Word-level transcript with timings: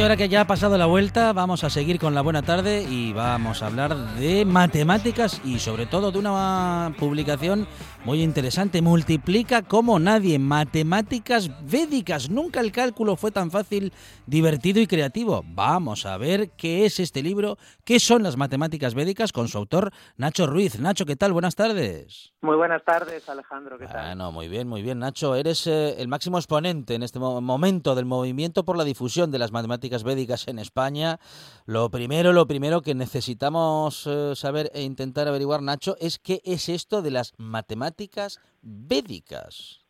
Y 0.00 0.02
ahora 0.02 0.16
que 0.16 0.30
ya 0.30 0.40
ha 0.40 0.46
pasado 0.46 0.78
la 0.78 0.86
vuelta, 0.86 1.34
vamos 1.34 1.62
a 1.62 1.68
seguir 1.68 1.98
con 1.98 2.14
la 2.14 2.22
buena 2.22 2.40
tarde 2.40 2.86
y 2.88 3.12
vamos 3.12 3.62
a 3.62 3.66
hablar 3.66 3.94
de 4.14 4.46
matemáticas 4.46 5.42
y 5.44 5.58
sobre 5.58 5.84
todo 5.84 6.10
de 6.10 6.18
una 6.18 6.94
publicación 6.98 7.68
muy 8.06 8.22
interesante. 8.22 8.80
Multiplica 8.80 9.60
como 9.60 9.98
nadie. 9.98 10.38
Matemáticas 10.38 11.50
védicas. 11.70 12.30
Nunca 12.30 12.60
el 12.60 12.72
cálculo 12.72 13.16
fue 13.16 13.30
tan 13.30 13.50
fácil, 13.50 13.92
divertido 14.24 14.80
y 14.80 14.86
creativo. 14.86 15.44
Vamos 15.46 16.06
a 16.06 16.16
ver 16.16 16.52
qué 16.52 16.86
es 16.86 16.98
este 16.98 17.22
libro, 17.22 17.58
qué 17.84 18.00
son 18.00 18.22
las 18.22 18.38
matemáticas 18.38 18.94
védicas 18.94 19.32
con 19.32 19.48
su 19.48 19.58
autor 19.58 19.92
Nacho 20.16 20.46
Ruiz. 20.46 20.80
Nacho, 20.80 21.04
¿qué 21.04 21.16
tal? 21.16 21.34
Buenas 21.34 21.56
tardes. 21.56 22.32
Muy 22.40 22.56
buenas 22.56 22.82
tardes, 22.84 23.28
Alejandro. 23.28 23.76
¿Qué 23.78 23.86
tal? 23.86 24.06
Bueno, 24.06 24.32
muy 24.32 24.48
bien, 24.48 24.66
muy 24.66 24.80
bien, 24.80 24.98
Nacho. 24.98 25.34
Eres 25.34 25.66
eh, 25.66 26.00
el 26.00 26.08
máximo 26.08 26.38
exponente 26.38 26.94
en 26.94 27.02
este 27.02 27.18
momento 27.18 27.94
del 27.94 28.06
movimiento 28.06 28.64
por 28.64 28.78
la 28.78 28.84
difusión 28.84 29.30
de 29.30 29.38
las 29.38 29.52
matemáticas 29.52 29.89
védicas 30.04 30.48
en 30.48 30.58
España. 30.58 31.18
Lo 31.66 31.90
primero, 31.90 32.32
lo 32.32 32.46
primero 32.46 32.80
que 32.80 32.94
necesitamos 32.94 34.06
eh, 34.06 34.34
saber 34.34 34.70
e 34.74 34.82
intentar 34.82 35.28
averiguar, 35.28 35.62
Nacho, 35.62 35.96
es 36.00 36.18
qué 36.18 36.40
es 36.44 36.68
esto 36.68 37.02
de 37.02 37.10
las 37.10 37.34
matemáticas 37.38 38.40
védicas. 38.62 39.84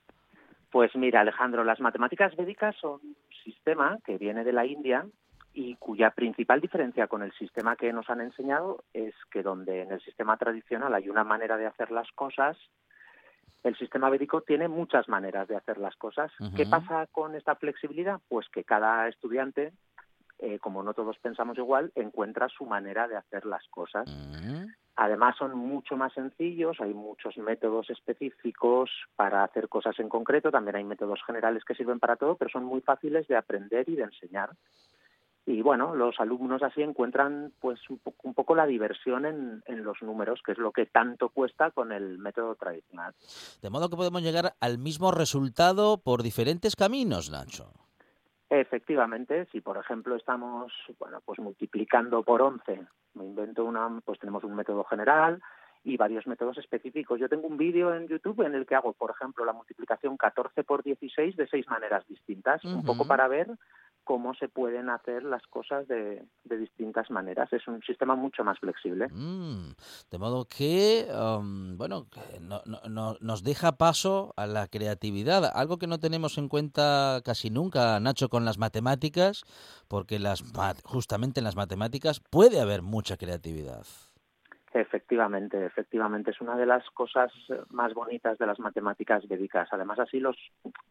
Pues 0.70 0.95
mira, 0.95 1.20
Alejandro, 1.20 1.64
las 1.64 1.80
matemáticas 1.80 2.34
védicas 2.36 2.76
son 2.80 3.00
un 3.02 3.16
sistema 3.45 3.98
que 4.04 4.18
viene 4.18 4.45
de 4.45 4.52
la 4.52 4.66
India 4.66 5.06
y 5.52 5.74
cuya 5.76 6.10
principal 6.10 6.60
diferencia 6.60 7.09
con 7.09 7.23
el 7.23 7.32
sistema 7.32 7.76
que 7.76 7.92
nos 7.92 8.09
han 8.09 8.20
enseñado 8.20 8.84
es 8.95 9.14
que 9.32 9.42
donde 9.42 9.82
en 9.82 9.92
el 9.92 10.01
sistema 10.02 10.37
tradicional 10.37 10.95
hay 10.95 11.09
una 11.09 11.24
manera 11.24 11.56
de 11.56 11.66
hacer 11.66 11.90
las 11.90 12.10
cosas, 12.12 12.56
el 13.62 13.76
sistema 13.76 14.09
védico 14.09 14.42
tiene 14.42 14.68
muchas 14.68 15.09
maneras 15.09 15.48
de 15.48 15.56
hacer 15.56 15.78
las 15.78 15.95
cosas. 15.96 16.32
¿Qué 16.56 16.64
pasa 16.66 17.06
con 17.12 17.35
esta 17.35 17.57
flexibilidad? 17.57 18.20
Pues 18.29 18.48
que 18.48 18.64
cada 18.64 19.07
estudiante, 19.09 19.73
eh, 20.41 20.59
como 20.59 20.83
no 20.83 20.95
todos 20.95 21.19
pensamos 21.19 21.57
igual, 21.59 21.93
encuentra 21.95 22.49
su 22.49 22.65
manera 22.65 23.09
de 23.09 23.16
hacer 23.16 23.46
las 23.46 23.66
cosas. 23.69 24.09
Además 24.97 25.37
son 25.38 25.57
mucho 25.57 25.97
más 25.97 26.13
sencillos, 26.13 26.80
hay 26.80 26.93
muchos 26.93 27.37
métodos 27.38 27.88
específicos 27.91 28.91
para 29.16 29.45
hacer 29.45 29.69
cosas 29.69 29.99
en 29.99 30.09
concreto, 30.09 30.51
también 30.51 30.77
hay 30.77 30.85
métodos 30.85 31.21
generales 31.27 31.65
que 31.65 31.74
sirven 31.74 31.99
para 31.99 32.16
todo, 32.16 32.37
pero 32.37 32.51
son 32.51 32.65
muy 32.65 32.80
fáciles 32.80 33.27
de 33.29 33.37
aprender 33.37 33.88
y 33.88 33.97
de 33.97 34.02
enseñar 34.02 34.51
y 35.47 35.63
bueno, 35.63 35.95
los 35.95 36.19
alumnos 36.21 36.63
así 36.63 36.82
encuentran 36.82 37.52
pues 37.60 37.80
un, 37.88 38.35
poco 38.35 38.54
la 38.54 38.66
diversión 38.66 39.27
en, 39.27 39.63
en, 39.66 39.82
los 39.82 40.01
números, 40.02 40.41
que 40.45 40.52
es 40.52 40.59
lo 40.59 40.71
que 40.71 40.87
tanto 40.87 41.30
cuesta 41.30 41.71
con 41.71 41.93
el 41.93 42.19
método 42.19 42.54
tradicional. 42.54 43.15
De 43.60 43.71
modo 43.71 43.88
que 43.88 43.97
podemos 43.97 44.23
llegar 44.23 44.54
al 44.60 44.79
mismo 44.79 45.10
resultado 45.10 45.99
por 45.99 46.23
diferentes 46.23 46.77
caminos, 46.77 47.30
Nacho. 47.30 47.73
Efectivamente, 48.51 49.46
si 49.52 49.60
por 49.60 49.76
ejemplo 49.76 50.16
estamos 50.16 50.73
bueno, 50.98 51.20
pues 51.24 51.38
multiplicando 51.38 52.24
por 52.24 52.43
11, 52.43 52.84
me 53.15 53.24
invento 53.24 53.65
una, 53.65 54.01
pues 54.04 54.18
tenemos 54.18 54.42
un 54.42 54.57
método 54.57 54.82
general 54.82 55.40
y 55.84 55.96
varios 55.96 56.26
métodos 56.26 56.59
específicos. 56.59 57.20
Yo 57.20 57.29
tengo 57.29 57.46
un 57.46 57.57
vídeo 57.57 57.95
en 57.95 58.09
YouTube 58.09 58.45
en 58.45 58.57
el 58.57 58.66
que 58.66 58.74
hago, 58.74 58.92
por 58.92 59.12
ejemplo, 59.12 59.45
la 59.45 59.52
multiplicación 59.52 60.16
14 60.16 60.65
por 60.65 60.82
16 60.82 61.37
de 61.37 61.46
seis 61.46 61.68
maneras 61.68 62.04
distintas, 62.09 62.65
un 62.65 62.84
poco 62.84 63.07
para 63.07 63.29
ver 63.29 63.48
cómo 64.04 64.34
se 64.34 64.48
pueden 64.48 64.91
hacer 64.91 65.22
las 65.22 65.43
cosas 65.47 65.87
de, 65.88 66.25
de 66.44 66.56
distintas 66.59 67.10
maneras. 67.10 67.53
Es 67.53 67.66
un 67.69 67.81
sistema 67.82 68.15
mucho 68.15 68.44
más 68.44 68.59
flexible. 68.59 69.09
Mm, 69.09 69.72
de 70.10 70.19
modo 70.19 70.47
que, 70.47 71.06
um, 71.12 71.76
bueno, 71.76 72.06
no, 72.41 72.62
no, 72.88 73.16
nos 73.20 73.42
deja 73.42 73.72
paso 73.72 74.32
a 74.37 74.47
la 74.47 74.66
creatividad, 74.69 75.44
algo 75.54 75.78
que 75.78 75.87
no 75.87 76.00
tenemos 76.00 76.38
en 76.38 76.48
cuenta 76.48 77.20
casi 77.25 77.50
nunca, 77.50 78.00
Nacho, 78.00 78.28
con 78.28 78.44
las 78.44 78.59
matemáticas, 78.59 79.44
porque 79.88 80.19
las 80.19 80.42
justamente 80.84 81.41
en 81.41 81.44
las 81.44 81.56
matemáticas 81.56 82.20
puede 82.20 82.60
haber 82.60 82.82
mucha 82.82 83.16
creatividad. 83.16 83.86
Efectivamente, 84.72 85.64
efectivamente 85.64 86.31
es 86.31 86.41
una 86.41 86.56
de 86.56 86.64
las 86.64 86.88
cosas 86.91 87.32
más 87.70 87.92
bonitas 87.92 88.38
de 88.38 88.47
las 88.47 88.60
matemáticas 88.60 89.26
védicas. 89.26 89.69
Además, 89.72 89.98
así 89.98 90.20
los 90.20 90.36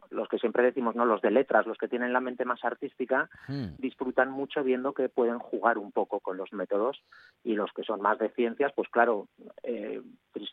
los 0.10 0.28
que 0.28 0.40
siempre 0.40 0.64
decimos, 0.64 0.96
no, 0.96 1.06
los 1.06 1.22
de 1.22 1.32
letras, 1.32 1.66
los 1.66 1.78
que 1.78 1.88
tienen 1.88 2.14
la 2.14 2.20
mente 2.20 2.44
más 2.44 2.66
artística, 2.66 3.30
hmm. 3.48 3.76
disfrutan 3.78 4.32
mucho 4.32 4.64
viendo 4.64 4.94
que 4.94 5.08
pueden 5.08 5.40
jugar 5.40 5.78
un 5.78 5.92
poco 5.92 6.20
con 6.20 6.36
los 6.36 6.52
métodos 6.52 7.02
y 7.44 7.54
los 7.54 7.72
que 7.72 7.84
son 7.84 8.02
más 8.02 8.18
de 8.20 8.30
ciencias, 8.30 8.74
pues 8.76 8.90
claro, 8.90 9.28
eh, 9.64 10.02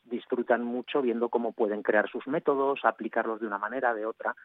disfrutan 0.04 0.62
mucho 0.62 1.02
viendo 1.02 1.28
cómo 1.28 1.52
pueden 1.52 1.82
crear 1.82 2.08
sus 2.08 2.26
métodos, 2.26 2.80
aplicarlos 2.84 3.40
de 3.40 3.46
una 3.46 3.58
manera, 3.58 3.94
de 3.94 4.06
otra 4.06 4.36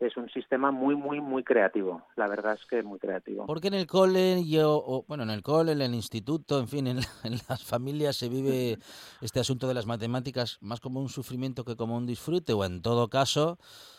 es 0.00 0.16
un 0.16 0.30
sistema 0.30 0.70
muy, 0.70 0.96
muy, 0.96 1.20
muy 1.20 1.44
creativo. 1.44 2.02
La 2.16 2.26
verdad 2.26 2.54
es 2.54 2.66
que 2.66 2.82
muy 2.82 2.98
creativo. 2.98 3.46
Porque 3.46 3.68
en 3.68 3.74
el 3.74 3.86
cole, 3.86 4.42
yo, 4.46 5.04
bueno, 5.06 5.24
en 5.24 5.30
el 5.30 5.42
cole, 5.42 5.72
en 5.72 5.82
el 5.82 5.94
instituto, 5.94 6.58
en 6.58 6.68
fin, 6.68 6.86
en, 6.86 6.96
las 7.48 7.62
familias 7.62 8.16
se 8.16 8.28
vive 8.28 8.78
este 9.20 9.40
asunto 9.40 9.68
de 9.68 9.74
las 9.74 9.86
matemáticas 9.86 10.58
más 10.62 10.80
como 10.80 11.00
un 11.00 11.10
sufrimiento 11.10 11.64
que 11.64 11.76
como 11.76 11.96
un 11.96 12.06
disfrute, 12.06 12.54
o 12.54 12.64
en 12.64 12.80
todo 12.80 13.08
caso, 13.10 13.58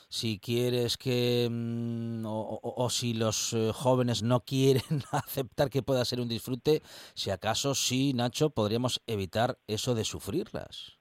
si 0.10 0.40
quieres 0.40 0.98
que, 0.98 1.48
mm, 1.50 2.26
o, 2.26 2.60
o, 2.62 2.90
si 2.90 3.14
los 3.14 3.54
eh, 3.54 3.72
jóvenes 3.72 4.24
no 4.24 4.42
quieren 4.42 4.82
aceptar 5.12 5.70
que 5.70 5.84
pueda 5.84 6.04
ser 6.04 6.20
un 6.20 6.28
disfrute, 6.28 6.82
si 7.14 7.30
acaso 7.30 7.76
sí, 7.76 8.14
Nacho, 8.14 8.50
podríamos 8.50 9.02
evitar 9.06 9.60
eso 9.68 9.94
de 9.94 10.04
sufrirlas. 10.04 11.01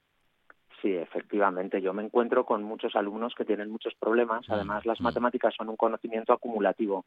Efectivamente. 1.41 1.81
Yo 1.81 1.95
me 1.95 2.03
encuentro 2.03 2.45
con 2.45 2.63
muchos 2.63 2.95
alumnos 2.95 3.35
que 3.35 3.47
tienen 3.47 3.71
muchos 3.71 3.95
problemas. 3.95 4.45
Además, 4.51 4.85
las 4.85 5.01
matemáticas 5.01 5.55
son 5.57 5.71
un 5.71 5.77
conocimiento 5.77 6.35
acumulativo, 6.35 7.07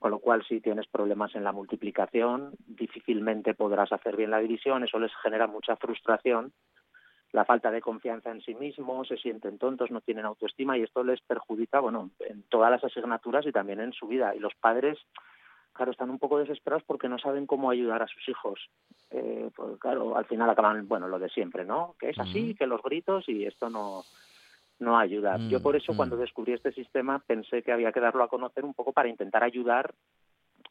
con 0.00 0.10
lo 0.10 0.18
cual 0.18 0.44
si 0.48 0.60
tienes 0.60 0.88
problemas 0.88 1.32
en 1.36 1.44
la 1.44 1.52
multiplicación, 1.52 2.56
difícilmente 2.66 3.54
podrás 3.54 3.92
hacer 3.92 4.16
bien 4.16 4.32
la 4.32 4.40
división. 4.40 4.82
Eso 4.82 4.98
les 4.98 5.12
genera 5.22 5.46
mucha 5.46 5.76
frustración, 5.76 6.52
la 7.30 7.44
falta 7.44 7.70
de 7.70 7.80
confianza 7.80 8.32
en 8.32 8.40
sí 8.40 8.56
mismos, 8.56 9.06
se 9.06 9.16
sienten 9.16 9.58
tontos, 9.58 9.92
no 9.92 10.00
tienen 10.00 10.24
autoestima 10.24 10.76
y 10.76 10.82
esto 10.82 11.04
les 11.04 11.20
perjudica, 11.20 11.78
bueno, 11.78 12.10
en 12.18 12.42
todas 12.48 12.72
las 12.72 12.82
asignaturas 12.82 13.46
y 13.46 13.52
también 13.52 13.78
en 13.80 13.92
su 13.92 14.08
vida. 14.08 14.34
Y 14.34 14.40
los 14.40 14.56
padres 14.56 14.98
claro, 15.78 15.92
están 15.92 16.10
un 16.10 16.18
poco 16.18 16.38
desesperados 16.38 16.82
porque 16.84 17.08
no 17.08 17.20
saben 17.20 17.46
cómo 17.46 17.70
ayudar 17.70 18.02
a 18.02 18.08
sus 18.08 18.28
hijos. 18.28 18.68
Eh, 19.10 19.48
pues 19.54 19.78
claro, 19.78 20.16
al 20.16 20.24
final 20.24 20.50
acaban, 20.50 20.88
bueno, 20.88 21.06
lo 21.06 21.20
de 21.20 21.28
siempre, 21.28 21.64
¿no? 21.64 21.94
Que 22.00 22.10
es 22.10 22.18
así, 22.18 22.56
que 22.56 22.66
los 22.66 22.82
gritos 22.82 23.28
y 23.28 23.46
esto 23.46 23.70
no, 23.70 24.02
no 24.80 24.98
ayuda. 24.98 25.38
Yo 25.48 25.62
por 25.62 25.76
eso 25.76 25.96
cuando 25.96 26.16
descubrí 26.16 26.52
este 26.52 26.72
sistema 26.72 27.20
pensé 27.20 27.62
que 27.62 27.70
había 27.70 27.92
que 27.92 28.00
darlo 28.00 28.24
a 28.24 28.28
conocer 28.28 28.64
un 28.64 28.74
poco 28.74 28.92
para 28.92 29.08
intentar 29.08 29.44
ayudar 29.44 29.94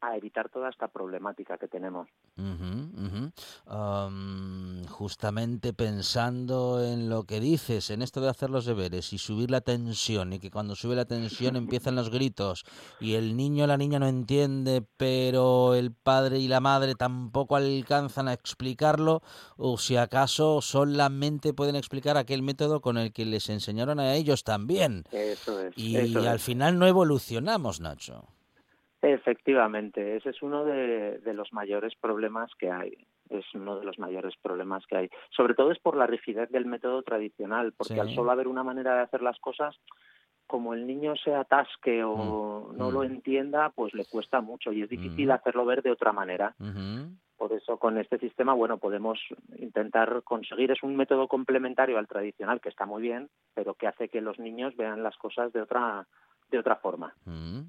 a 0.01 0.15
evitar 0.15 0.49
toda 0.49 0.69
esta 0.69 0.87
problemática 0.87 1.57
que 1.57 1.67
tenemos. 1.67 2.07
justamente 4.89 5.73
pensando 5.73 6.83
en 6.83 7.09
lo 7.09 7.23
que 7.23 7.39
dices, 7.39 7.89
en 7.89 8.01
esto 8.01 8.21
de 8.21 8.29
hacer 8.29 8.49
los 8.49 8.65
deberes 8.65 9.13
y 9.13 9.17
subir 9.17 9.51
la 9.51 9.61
tensión, 9.61 10.33
y 10.33 10.39
que 10.39 10.51
cuando 10.51 10.75
sube 10.75 10.95
la 10.95 11.05
tensión 11.05 11.55
empiezan 11.55 11.95
los 11.95 12.09
gritos, 12.09 12.65
y 12.99 13.15
el 13.15 13.35
niño 13.35 13.65
o 13.65 13.67
la 13.67 13.77
niña 13.77 13.99
no 13.99 14.07
entiende, 14.07 14.83
pero 14.97 15.75
el 15.75 15.91
padre 15.91 16.39
y 16.39 16.47
la 16.47 16.59
madre 16.59 16.95
tampoco 16.95 17.55
alcanzan 17.55 18.27
a 18.27 18.33
explicarlo, 18.33 19.21
o 19.57 19.77
si 19.77 19.97
acaso 19.97 20.61
solamente 20.61 21.53
pueden 21.53 21.75
explicar 21.75 22.17
aquel 22.17 22.41
método 22.43 22.81
con 22.81 22.97
el 22.97 23.13
que 23.13 23.25
les 23.25 23.49
enseñaron 23.49 23.99
a 23.99 24.15
ellos 24.15 24.43
también. 24.43 25.03
Eso 25.11 25.59
es. 25.61 25.77
Y, 25.77 25.97
al 26.17 26.39
final 26.39 26.79
no 26.79 26.87
evolucionamos, 26.87 27.79
Nacho. 27.79 28.25
Efectivamente, 29.01 30.15
ese 30.15 30.31
es 30.31 30.41
uno 30.41 30.65
de, 30.65 31.21
los 31.33 31.53
mayores 31.53 31.93
problemas 31.95 32.51
que 32.57 32.71
hay. 32.71 32.97
Es 33.29 33.45
uno 33.53 33.79
de 33.79 33.85
los 33.85 33.99
mayores 33.99 34.33
problemas 34.41 34.85
que 34.87 34.97
hay. 34.97 35.09
Sobre 35.29 35.53
todo 35.53 35.71
es 35.71 35.79
por 35.79 35.95
la 35.95 36.07
rigidez 36.07 36.49
del 36.49 36.65
método 36.65 37.03
tradicional, 37.03 37.73
porque 37.73 37.99
al 37.99 38.13
solo 38.15 38.31
haber 38.31 38.47
una 38.47 38.63
manera 38.63 38.95
de 38.95 39.01
hacer 39.01 39.21
las 39.21 39.39
cosas, 39.39 39.75
como 40.47 40.73
el 40.73 40.87
niño 40.87 41.15
se 41.15 41.35
atasque 41.35 42.03
o 42.03 42.69
mm, 42.71 42.77
no 42.77 42.89
lo 42.89 43.01
mm. 43.01 43.03
entienda, 43.03 43.69
pues 43.69 43.93
le 43.93 44.05
cuesta 44.05 44.41
mucho 44.41 44.71
y 44.71 44.81
es 44.81 44.89
difícil 44.89 45.29
hacerlo 45.29 45.65
ver 45.65 45.83
de 45.83 45.91
otra 45.91 46.11
manera. 46.11 46.55
Por 47.37 47.53
eso 47.53 47.77
con 47.77 47.99
este 47.99 48.17
sistema, 48.17 48.53
bueno, 48.53 48.79
podemos 48.79 49.19
intentar 49.57 50.23
conseguir, 50.23 50.71
es 50.71 50.81
un 50.81 50.95
método 50.95 51.27
complementario 51.27 51.99
al 51.99 52.07
tradicional 52.07 52.59
que 52.61 52.69
está 52.69 52.87
muy 52.87 53.03
bien, 53.03 53.29
pero 53.53 53.75
que 53.75 53.85
hace 53.85 54.09
que 54.09 54.21
los 54.21 54.39
niños 54.39 54.75
vean 54.75 55.03
las 55.03 55.17
cosas 55.17 55.53
de 55.53 55.61
otra 55.61 56.07
de 56.51 56.59
otra 56.59 56.75
forma. 56.77 57.13
Mm. 57.25 57.61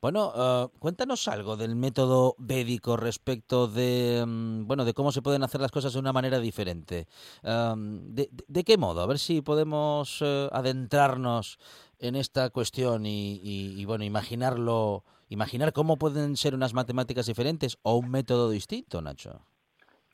Bueno, 0.00 0.32
eh, 0.36 0.66
cuéntanos 0.78 1.28
algo 1.28 1.56
del 1.56 1.76
método 1.76 2.34
védico 2.38 2.96
respecto 2.96 3.68
de 3.68 4.24
mm, 4.26 4.66
bueno 4.66 4.84
de 4.84 4.94
cómo 4.94 5.12
se 5.12 5.22
pueden 5.22 5.42
hacer 5.42 5.60
las 5.60 5.70
cosas 5.70 5.92
de 5.92 5.98
una 5.98 6.12
manera 6.12 6.38
diferente. 6.38 7.06
de, 7.42 8.64
qué 8.64 8.76
modo? 8.78 9.02
A 9.02 9.06
ver 9.06 9.18
si 9.18 9.42
podemos 9.42 10.20
eh, 10.22 10.48
adentrarnos 10.52 11.58
en 11.98 12.16
esta 12.16 12.50
cuestión 12.50 13.06
y, 13.06 13.84
bueno 13.86 14.04
imaginarlo, 14.04 15.04
imaginar 15.28 15.72
cómo 15.72 15.96
pueden 15.96 16.36
ser 16.36 16.54
unas 16.54 16.74
matemáticas 16.74 17.26
diferentes 17.26 17.78
o 17.82 17.96
un 17.96 18.10
método 18.10 18.50
distinto, 18.50 19.00
Nacho. 19.00 19.40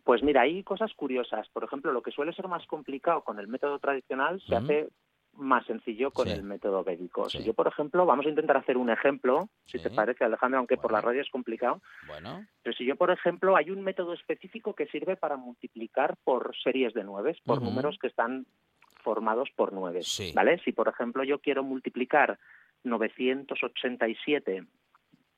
Pues 0.05 0.23
mira, 0.23 0.43
hay 0.43 0.63
cosas 0.63 0.93
curiosas. 0.95 1.49
Por 1.51 1.65
ejemplo, 1.65 1.93
lo 1.93 2.03
que 2.03 2.11
suele 2.11 2.33
ser 2.33 2.49
más 2.49 2.67
complicado 2.67 3.23
con 3.23 3.39
el 3.39 3.49
método 3.49 3.79
tradicional 3.79 4.41
se 4.47 4.57
hace 4.57 4.89
más 5.41 5.65
sencillo 5.67 6.11
con 6.11 6.27
Sí. 6.29 6.33
el 6.35 6.43
método 6.43 6.85
védico. 6.85 7.29
Sí. 7.29 7.39
Si 7.39 7.45
yo, 7.45 7.55
por 7.55 7.67
ejemplo, 7.67 8.07
vamos 8.07 8.27
a 8.27 8.29
intentar 8.29 8.57
hacer 8.59 8.77
un 8.77 8.91
ejemplo, 8.91 9.49
si 9.65 9.79
te 9.79 9.91
parece, 9.91 10.25
Alejandro, 10.25 10.59
aunque 10.59 10.77
por 10.77 10.93
la 10.93 11.01
radio 11.01 11.21
es 11.21 11.31
complicado, 11.31 11.81
Bueno, 12.07 12.47
pero 12.63 12.77
si 12.77 12.85
yo, 12.85 12.97
por 12.97 13.11
ejemplo, 13.11 13.57
hay 13.57 13.71
un 13.71 13.83
método 13.83 14.13
específico 14.13 14.75
que 14.75 14.87
sirve 14.87 15.17
para 15.17 15.37
multiplicar 15.37 16.17
por 16.25 16.55
series 16.63 16.95
de 16.95 17.05
nueves, 17.05 17.39
por 17.45 17.63
números 17.63 17.99
que 18.01 18.07
están 18.09 18.47
formados 19.03 19.49
por 19.57 19.73
nueve, 19.73 20.03
Sí. 20.03 20.33
¿vale? 20.35 20.59
Si, 20.65 20.73
por 20.73 20.89
ejemplo, 20.89 21.25
yo 21.25 21.39
quiero 21.39 21.63
multiplicar 21.65 22.39
987 22.85 24.65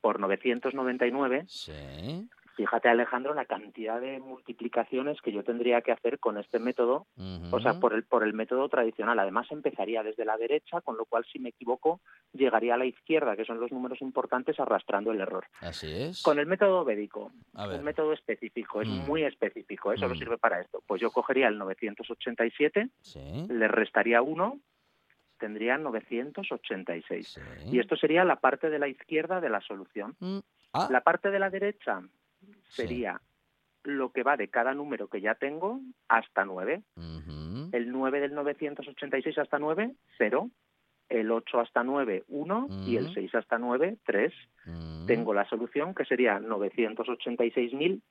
por 0.01 0.19
999, 0.19 1.45
sí. 1.47 2.29
Fíjate, 2.55 2.87
Alejandro, 2.89 3.33
la 3.33 3.45
cantidad 3.45 3.99
de 3.99 4.19
multiplicaciones 4.19 5.21
que 5.21 5.31
yo 5.31 5.43
tendría 5.43 5.81
que 5.81 5.91
hacer 5.91 6.19
con 6.19 6.37
este 6.37 6.59
método 6.59 7.07
o 7.51 7.59
sea, 7.59 7.79
por 7.79 7.93
el, 7.93 8.03
por 8.03 8.23
el 8.23 8.33
método 8.33 8.69
tradicional. 8.69 9.17
Además, 9.19 9.47
empezaría 9.51 10.03
desde 10.03 10.25
la 10.25 10.37
derecha, 10.37 10.81
con 10.81 10.97
lo 10.97 11.05
cual, 11.05 11.25
si 11.25 11.39
me 11.39 11.49
equivoco, 11.49 12.01
llegaría 12.31 12.75
a 12.75 12.77
la 12.77 12.85
izquierda, 12.85 13.35
que 13.35 13.45
son 13.45 13.59
los 13.59 13.71
números 13.71 14.01
importantes, 14.01 14.59
arrastrando 14.59 15.11
el 15.11 15.21
error. 15.21 15.45
Así 15.61 15.91
es. 15.91 16.21
Con 16.23 16.39
el 16.39 16.45
método 16.47 16.83
védico, 16.85 17.31
un 17.53 17.83
método 17.83 18.13
específico, 18.13 18.81
es 18.81 18.87
Mm. 18.87 19.05
muy 19.07 19.23
específico, 19.23 19.91
eso 19.91 20.07
lo 20.07 20.15
Mm. 20.15 20.17
sirve 20.17 20.37
para 20.37 20.61
esto. 20.61 20.81
Pues 20.87 21.01
yo 21.01 21.11
cogería 21.11 21.47
el 21.47 21.57
987, 21.57 22.89
Sí. 23.01 23.45
le 23.49 23.67
restaría 23.67 24.21
uno, 24.21 24.59
tendría 25.39 25.77
986. 25.77 27.27
sí. 27.33 27.41
Y 27.71 27.79
esto 27.79 27.95
sería 27.95 28.23
la 28.23 28.37
parte 28.37 28.69
de 28.69 28.79
la 28.79 28.87
izquierda 28.87 29.41
de 29.41 29.49
la 29.49 29.61
solución. 29.61 30.15
Mm, 30.19 30.39
ah, 30.73 30.87
La 30.89 31.01
parte 31.01 31.31
de 31.31 31.39
la 31.39 31.49
derecha 31.49 32.01
Sí. 32.69 32.83
sería 32.83 33.21
lo 33.83 34.11
que 34.11 34.23
va 34.23 34.37
de 34.37 34.47
cada 34.47 34.73
número 34.73 35.07
que 35.09 35.19
ya 35.21 35.35
tengo 35.35 35.81
hasta 36.07 36.45
9. 36.45 36.81
ujú, 36.95 37.69
el 37.73 37.91
9 37.91 38.19
del 38.21 38.33
986 38.33 39.37
hasta 39.39 39.59
9, 39.59 39.93
0, 40.17 40.49
el 41.09 41.31
8 41.31 41.59
hasta 41.59 41.83
9, 41.83 42.23
1 42.29 42.67
y 42.87 42.95
el 42.97 43.09
Mm. 43.09 43.13
6 43.13 43.35
hasta 43.35 43.57
9, 43.57 43.97
3. 44.05 44.33
mm, 44.65 45.05
Tengo 45.05 45.33
la 45.33 45.47
solución 45.49 45.93
que 45.93 46.05
sería 46.05 46.39
986.013 46.39 48.01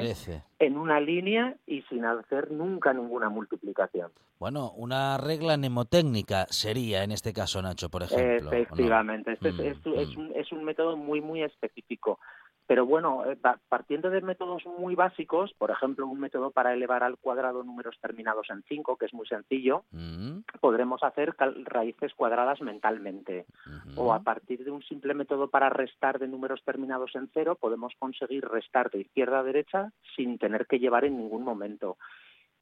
13. 0.00 0.42
en 0.58 0.76
una 0.76 1.00
línea 1.00 1.56
y 1.66 1.82
sin 1.82 2.04
hacer 2.04 2.50
nunca 2.50 2.92
ninguna 2.92 3.28
multiplicación. 3.30 4.10
Bueno, 4.38 4.72
una 4.72 5.16
regla 5.18 5.56
mnemotécnica 5.56 6.46
sería 6.50 7.04
en 7.04 7.12
este 7.12 7.32
caso, 7.32 7.62
Nacho, 7.62 7.88
por 7.88 8.02
ejemplo. 8.02 8.50
¿o 8.50 8.52
no? 8.52 8.58
Efectivamente, 8.58 9.32
este 9.32 9.48
es- 9.48 9.54
Mm, 9.56 9.60
es, 9.60 9.76
es 10.08 10.16
mm. 10.16 10.20
un, 10.20 10.32
es 10.36 10.52
un 10.52 10.64
método 10.64 10.96
muy, 10.96 11.20
muy 11.20 11.42
específico. 11.42 12.18
Pero 12.66 12.86
bueno, 12.86 13.24
eh, 13.26 13.36
pa- 13.36 13.58
partiendo 13.68 14.08
de 14.08 14.20
métodos 14.22 14.64
muy 14.78 14.94
básicos, 14.94 15.52
por 15.54 15.70
ejemplo, 15.70 16.06
un 16.06 16.20
método 16.20 16.50
para 16.52 16.72
elevar 16.72 17.02
al 17.02 17.18
cuadrado 17.18 17.64
números 17.64 17.98
terminados 18.00 18.48
en 18.50 18.62
5, 18.68 18.96
que 18.96 19.06
es 19.06 19.14
muy 19.14 19.26
sencillo, 19.26 19.84
Mm, 19.90 20.40
podremos 20.60 21.02
hacer 21.02 21.34
raíces 21.64 22.14
cuadradas 22.14 22.60
mentalmente. 22.60 23.46
o 23.96 24.12
a 24.14 24.20
partir 24.20 24.64
de 24.64 24.70
un 24.70 24.82
simple 24.82 25.12
método 25.12 25.48
para 25.48 25.68
restar 25.68 26.18
de 26.18 26.26
números 26.28 26.62
terminados 26.64 27.14
en 27.14 27.28
cero, 27.34 27.56
podemos 27.60 27.92
conseguir 27.98 28.46
restar 28.48 28.90
de 28.90 29.00
izquierda 29.00 29.40
a 29.40 29.42
derecha 29.42 29.90
sin 30.16 30.38
tener 30.38 30.66
que 30.66 30.78
llevar 30.78 31.04
en 31.04 31.18
ningún 31.18 31.42
momento. 31.42 31.98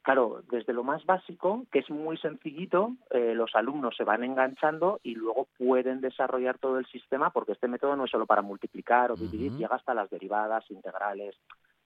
Claro, 0.02 0.42
desde 0.50 0.72
lo 0.72 0.82
más 0.82 1.04
básico, 1.04 1.66
que 1.70 1.80
es 1.80 1.90
muy 1.90 2.16
sencillito, 2.16 2.94
eh, 3.10 3.34
los 3.34 3.54
alumnos 3.54 3.94
se 3.96 4.04
van 4.04 4.24
enganchando 4.24 4.98
y 5.02 5.14
luego 5.14 5.46
pueden 5.58 6.00
desarrollar 6.00 6.58
todo 6.58 6.78
el 6.78 6.86
sistema, 6.86 7.30
porque 7.30 7.52
este 7.52 7.68
método 7.68 7.96
no 7.96 8.06
es 8.06 8.10
solo 8.10 8.24
para 8.24 8.40
multiplicar 8.40 9.12
o 9.12 9.16
dividir, 9.16 9.52
llega 9.52 9.76
hasta 9.76 9.92
las 9.92 10.08
derivadas, 10.08 10.64
integrales, 10.70 11.36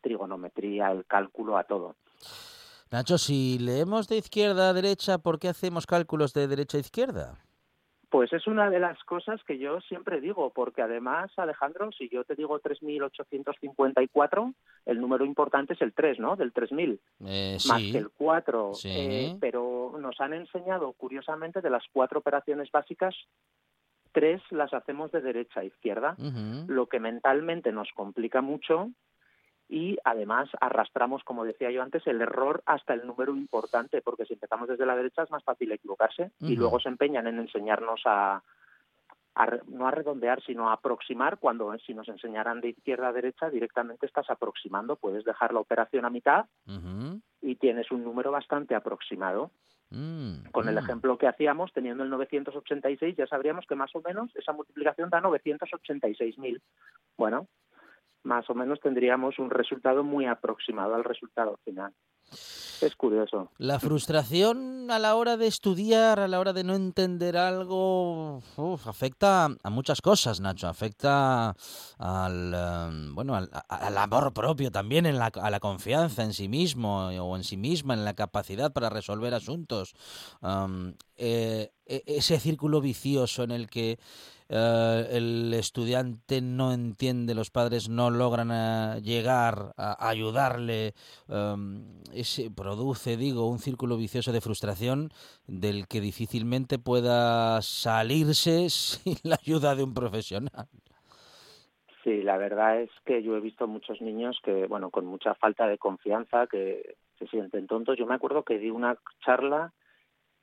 trigonometría, 0.00 0.93
el 0.93 1.05
cálculo, 1.06 1.58
a 1.58 1.64
todo. 1.64 1.96
Nacho, 2.93 3.19
si 3.19 3.58
leemos 3.58 4.06
de 4.06 4.19
izquierda 4.19 4.69
a 4.69 4.72
derecha, 4.72 5.19
¿por 5.19 5.40
qué 5.40 5.49
hacemos 5.49 5.84
cálculos 5.84 6.32
de 6.34 6.46
derecha 6.46 6.76
a 6.76 6.81
izquierda? 6.81 7.38
Pues 8.14 8.32
es 8.32 8.46
una 8.46 8.70
de 8.70 8.78
las 8.78 9.02
cosas 9.02 9.43
que 9.43 9.58
yo 9.58 9.81
siempre 9.81 10.20
digo, 10.20 10.50
porque 10.50 10.82
además, 10.82 11.32
Alejandro, 11.37 11.90
si 11.90 12.08
yo 12.08 12.22
te 12.22 12.37
digo 12.37 12.61
3.854, 12.61 14.55
el 14.87 15.00
número 15.00 15.25
importante 15.25 15.72
es 15.72 15.82
el 15.82 15.93
3, 15.93 16.20
¿no? 16.20 16.37
Del 16.37 16.52
3.000, 16.55 17.00
Eh, 17.26 17.58
más 17.66 17.81
sí. 17.82 17.90
que 17.90 17.99
el 17.99 18.11
4. 18.11 18.75
Sí. 18.75 18.88
Eh, 18.88 19.37
pero 19.40 19.96
nos 19.99 20.20
han 20.20 20.32
enseñado, 20.32 20.93
curiosamente, 20.93 21.61
de 21.61 21.70
las 21.70 21.82
cuatro 21.93 22.20
operaciones 22.20 22.70
básicas, 22.70 23.16
tres 24.12 24.40
las 24.52 24.72
hacemos 24.72 25.11
de 25.11 25.20
derecha 25.20 25.58
a 25.58 25.64
izquierda, 25.64 26.14
lo 26.69 26.87
que 26.87 27.00
mentalmente 27.00 27.72
nos 27.72 27.90
complica 27.96 28.40
mucho 28.43 28.90
y 29.69 29.96
además 30.05 30.49
arrastramos, 30.61 31.25
como 31.25 31.44
decía 31.44 31.70
yo 31.70 31.82
antes, 31.82 32.06
el 32.06 32.20
error 32.20 32.62
hasta 32.66 32.94
el 32.94 33.06
número 33.06 33.34
importante, 33.34 34.02
porque 34.02 34.26
si 34.26 34.34
empezamos 34.34 34.69
desde 34.69 34.87
la 34.87 34.96
derecha 34.96 35.22
es 35.22 35.31
más 35.31 35.43
fácil 35.43 35.72
equivocarse 35.72 36.32
y 36.40 36.56
luego 36.56 36.81
se 36.81 36.88
empeñan 36.88 37.26
en 37.26 37.38
enseñarnos 37.38 38.02
a, 38.05 38.43
no 39.66 39.88
a 39.88 39.90
redondear, 39.90 40.43
sino 40.43 40.69
a 40.69 40.75
aproximar, 40.75 41.38
cuando 41.38 41.76
si 41.78 41.94
nos 41.94 42.08
enseñaran 42.08 42.61
de 42.61 42.70
izquierda 42.70 43.08
a 43.08 43.12
derecha 43.12 43.49
directamente 43.49 44.06
estás 44.06 44.28
aproximando, 44.28 44.96
puedes 44.96 45.25
dejar 45.25 45.52
la 45.55 45.61
operación 45.61 46.05
a 46.05 46.11
mitad 46.11 46.44
y 47.40 47.56
tienes 47.56 47.90
un 47.90 48.05
número 48.05 48.31
bastante 48.31 48.75
aproximado. 48.75 49.50
mm, 49.90 50.50
Con 50.52 50.69
el 50.69 50.75
mm. 50.75 50.78
ejemplo 50.78 51.19
que 51.19 51.26
hacíamos, 51.26 51.72
teniendo 51.72 52.05
el 52.05 52.11
986, 52.11 53.16
ya 53.16 53.26
sabríamos 53.26 53.66
que 53.66 53.75
más 53.75 53.94
o 53.94 54.02
menos 54.02 54.34
esa 54.37 54.52
multiplicación 54.52 55.08
da 55.08 55.20
986.000. 55.20 56.61
Bueno, 57.16 57.49
más 58.25 58.49
o 58.50 58.55
menos 58.55 58.81
tendríamos 58.81 59.38
un 59.38 59.50
resultado 59.50 60.03
muy 60.03 60.26
aproximado 60.26 60.94
al 60.94 61.05
resultado 61.05 61.59
final. 61.65 61.93
Es 62.81 62.97
curioso. 62.97 63.50
La 63.59 63.79
frustración 63.79 64.91
a 64.91 64.99
la 64.99 65.15
hora 65.15 65.37
de 65.37 65.47
estudiar, 65.47 66.19
a 66.19 66.29
la 66.29 66.41
hora 66.41 66.53
de 66.53 66.65
no 66.65 66.75
entender 66.75 67.37
algo, 67.37 68.43
afecta 68.85 69.44
a 69.62 69.71
muchas 69.71 70.00
cosas, 70.00 70.41
Nacho. 70.41 70.69
Afecta 70.69 71.55
al, 71.99 72.53
eh, 72.55 73.11
bueno, 73.12 73.37
al, 73.37 73.99
amor 73.99 74.32
propio 74.35 74.71
también, 74.71 75.06
en 75.06 75.19
la, 75.19 75.26
a 75.26 75.50
la 75.50 75.61
confianza 75.61 76.25
en 76.25 76.32
sí 76.32 76.49
mismo 76.49 77.11
eh, 77.11 77.21
o 77.21 77.37
en 77.37 77.44
sí 77.44 77.56
misma, 77.56 77.94
en 77.94 78.05
la 78.05 78.15
capacidad 78.15 78.73
para 78.73 78.91
resolver 78.91 79.32
asuntos. 79.35 79.94
E- 81.17 81.71
ese 81.87 82.41
círculo 82.41 82.81
vicioso 82.81 83.43
en 83.43 83.50
el 83.50 83.69
que 83.69 83.99
eh, 84.49 85.08
el 85.11 85.55
estudiante 85.55 86.41
no 86.43 86.73
entiende, 86.73 87.35
los 87.35 87.50
padres 87.50 87.88
no 87.88 88.11
logran 88.11 88.50
eh, 88.52 89.00
llegar 89.02 89.73
a 89.76 90.08
ayudarle, 90.08 90.93
ese 92.12 92.50
produce, 92.50 93.17
digo, 93.17 93.49
un 93.49 93.58
círculo 93.58 93.96
vicioso 93.96 94.32
de 94.32 94.41
frustración 94.41 95.11
del 95.46 95.88
que 95.88 96.00
difícilmente 96.00 96.79
pueda 96.79 97.61
salirse 97.62 98.69
sin 98.70 99.16
la 99.23 99.37
ayuda 99.40 99.75
de 99.75 99.85
un 99.85 99.95
profesional. 99.95 100.69
Sí, 102.04 102.23
la 102.23 102.37
verdad 102.37 102.83
es 102.83 102.90
que 103.07 103.23
yo 103.23 103.35
he 103.35 103.40
visto 103.40 103.66
muchos 103.66 104.02
niños 104.02 104.38
que, 104.45 104.66
bueno, 104.66 104.90
con 104.90 105.07
mucha 105.07 105.35
falta 105.35 105.66
de 105.66 105.78
confianza, 105.78 106.47
que 106.47 106.97
se 107.19 107.26
sienten 107.28 107.66
tontos. 107.66 107.97
Yo 107.97 108.07
me 108.07 108.14
acuerdo 108.14 108.42
que 108.42 108.59
di 108.59 108.71
una 108.71 108.99
charla 109.25 109.73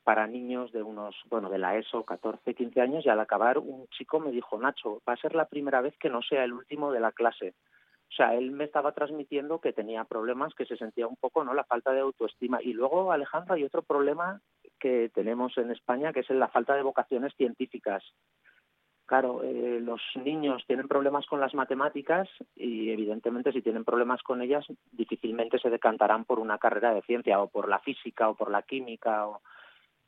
para 0.03 0.27
niños 0.27 0.72
de 0.72 0.84
unos, 0.84 1.15
bueno, 1.29 1.50
de 1.50 1.58
la 1.58 1.77
ESO, 1.77 2.03
14, 2.03 2.53
15 2.53 2.81
años, 2.81 3.05
y 3.05 3.10
al 3.10 3.20
acabar 3.20 3.58
un 3.58 3.88
chico 3.88 4.20
me 4.20 4.31
dijo, 4.31 4.58
Nacho, 4.58 5.01
va 5.08 5.13
a 5.13 5.17
ser 5.17 5.36
la 5.36 5.46
primera 5.46 5.81
vez 5.81 5.96
que 5.98 6.10
no 6.10 6.22
sea 6.22 6.43
el 6.43 6.53
último 6.53 6.91
de 6.91 7.00
la 7.00 7.12
clase. 7.12 7.53
O 8.12 8.13
sea, 8.13 8.36
él 8.36 8.51
me 8.51 8.65
estaba 8.65 8.91
transmitiendo 8.91 9.62
que 9.62 9.72
tenía 9.72 10.03
problemas, 10.03 10.53
que 10.53 10.65
se 10.65 10.75
sentía 10.75 11.08
un 11.08 11.15
poco, 11.15 11.46
¿no? 11.46 11.53
La 11.53 11.63
falta 11.63 11.93
de 11.93 12.01
autoestima. 12.01 12.62
Y 12.62 12.74
luego, 12.74 13.12
Alejandro, 13.12 13.53
hay 13.53 13.63
otro 13.63 13.84
problema 13.84 14.41
que 14.79 15.10
tenemos 15.13 15.58
en 15.58 15.72
España, 15.72 16.12
que 16.12 16.20
es 16.20 16.29
la 16.29 16.50
falta 16.50 16.75
de 16.75 16.81
vocaciones 16.81 17.34
científicas. 17.36 18.03
Claro, 19.05 19.43
eh, 19.43 19.79
los 19.81 20.01
niños 20.15 20.63
tienen 20.67 20.88
problemas 20.88 21.25
con 21.25 21.39
las 21.39 21.53
matemáticas 21.53 22.27
y 22.55 22.91
evidentemente 22.91 23.51
si 23.51 23.62
tienen 23.62 23.84
problemas 23.84 24.24
con 24.24 24.41
ellas 24.41 24.65
difícilmente 24.91 25.60
se 25.60 25.70
decantarán 25.70 26.24
por 26.24 26.39
una 26.39 26.58
carrera 26.58 26.93
de 26.93 27.01
ciencia 27.01 27.41
o 27.41 27.50
por 27.50 27.67
la 27.67 27.79
física 27.79 28.29
o 28.29 28.36
por 28.36 28.50
la 28.51 28.62
química 28.62 29.27
o... 29.27 29.41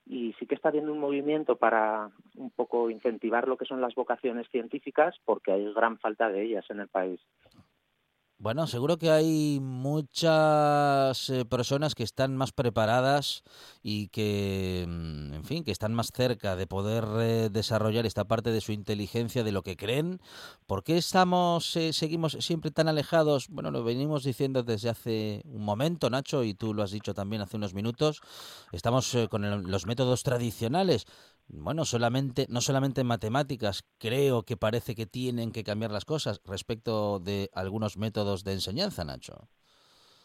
y 0.05 0.33
sí 0.33 0.45
que 0.45 0.55
está 0.55 0.69
habiendo 0.69 0.91
un 0.91 0.99
movimiento 0.99 1.55
para 1.55 2.09
un 2.35 2.51
poco 2.51 2.89
incentivar 2.89 3.47
lo 3.47 3.57
que 3.57 3.65
son 3.65 3.81
las 3.81 3.95
vocaciones 3.95 4.47
científicas 4.49 5.15
porque 5.25 5.51
hay 5.51 5.73
gran 5.73 5.97
falta 5.99 6.29
de 6.29 6.43
ellas 6.43 6.65
en 6.69 6.79
el 6.81 6.87
país. 6.87 7.19
Bueno, 8.39 8.67
seguro 8.67 8.97
que 8.97 9.09
hay 9.09 9.59
muchas 9.61 11.29
eh, 11.29 11.45
personas 11.45 11.95
que 11.95 12.03
están 12.03 12.35
más 12.35 12.51
preparadas 12.51 13.43
y 13.81 14.09
que, 14.09 14.85
mm, 14.85 15.33
en 15.35 15.45
fin, 15.45 15.63
que 15.63 15.71
están 15.71 15.93
más 15.93 16.11
cerca 16.13 16.57
de 16.57 16.67
poder 16.67 17.05
eh, 17.21 17.49
desarrollar 17.49 18.05
esta 18.05 18.25
parte 18.25 18.51
de 18.51 18.59
su 18.59 18.73
inteligencia, 18.73 19.45
de 19.45 19.53
lo 19.53 19.61
que 19.63 19.77
creen. 19.77 20.19
¿Por 20.67 20.83
qué 20.83 20.97
estamos, 20.97 21.73
eh, 21.77 21.93
seguimos 21.93 22.33
siempre 22.41 22.71
tan 22.71 22.89
alejados? 22.89 23.47
Bueno, 23.47 23.71
lo 23.71 23.81
venimos 23.85 24.25
diciendo 24.25 24.61
desde 24.63 24.89
hace 24.89 25.41
un 25.45 25.63
momento, 25.63 26.09
Nacho, 26.09 26.43
y 26.43 26.53
tú 26.53 26.73
lo 26.73 26.83
has 26.83 26.91
dicho 26.91 27.13
también 27.13 27.41
hace 27.41 27.55
unos 27.55 27.73
minutos. 27.73 28.19
Estamos 28.73 29.13
eh, 29.15 29.27
con 29.29 29.45
el- 29.45 29.61
los 29.63 29.85
métodos 29.85 30.23
tradicionales. 30.23 31.05
Bueno, 31.47 31.85
solamente, 31.85 32.45
no 32.49 32.61
solamente 32.61 33.01
en 33.01 33.07
matemáticas, 33.07 33.83
creo 33.99 34.43
que 34.43 34.57
parece 34.57 34.95
que 34.95 35.05
tienen 35.05 35.51
que 35.51 35.63
cambiar 35.63 35.91
las 35.91 36.05
cosas 36.05 36.41
respecto 36.45 37.19
de 37.19 37.49
algunos 37.53 37.97
métodos 37.97 38.43
de 38.43 38.53
enseñanza, 38.53 39.03
Nacho. 39.03 39.47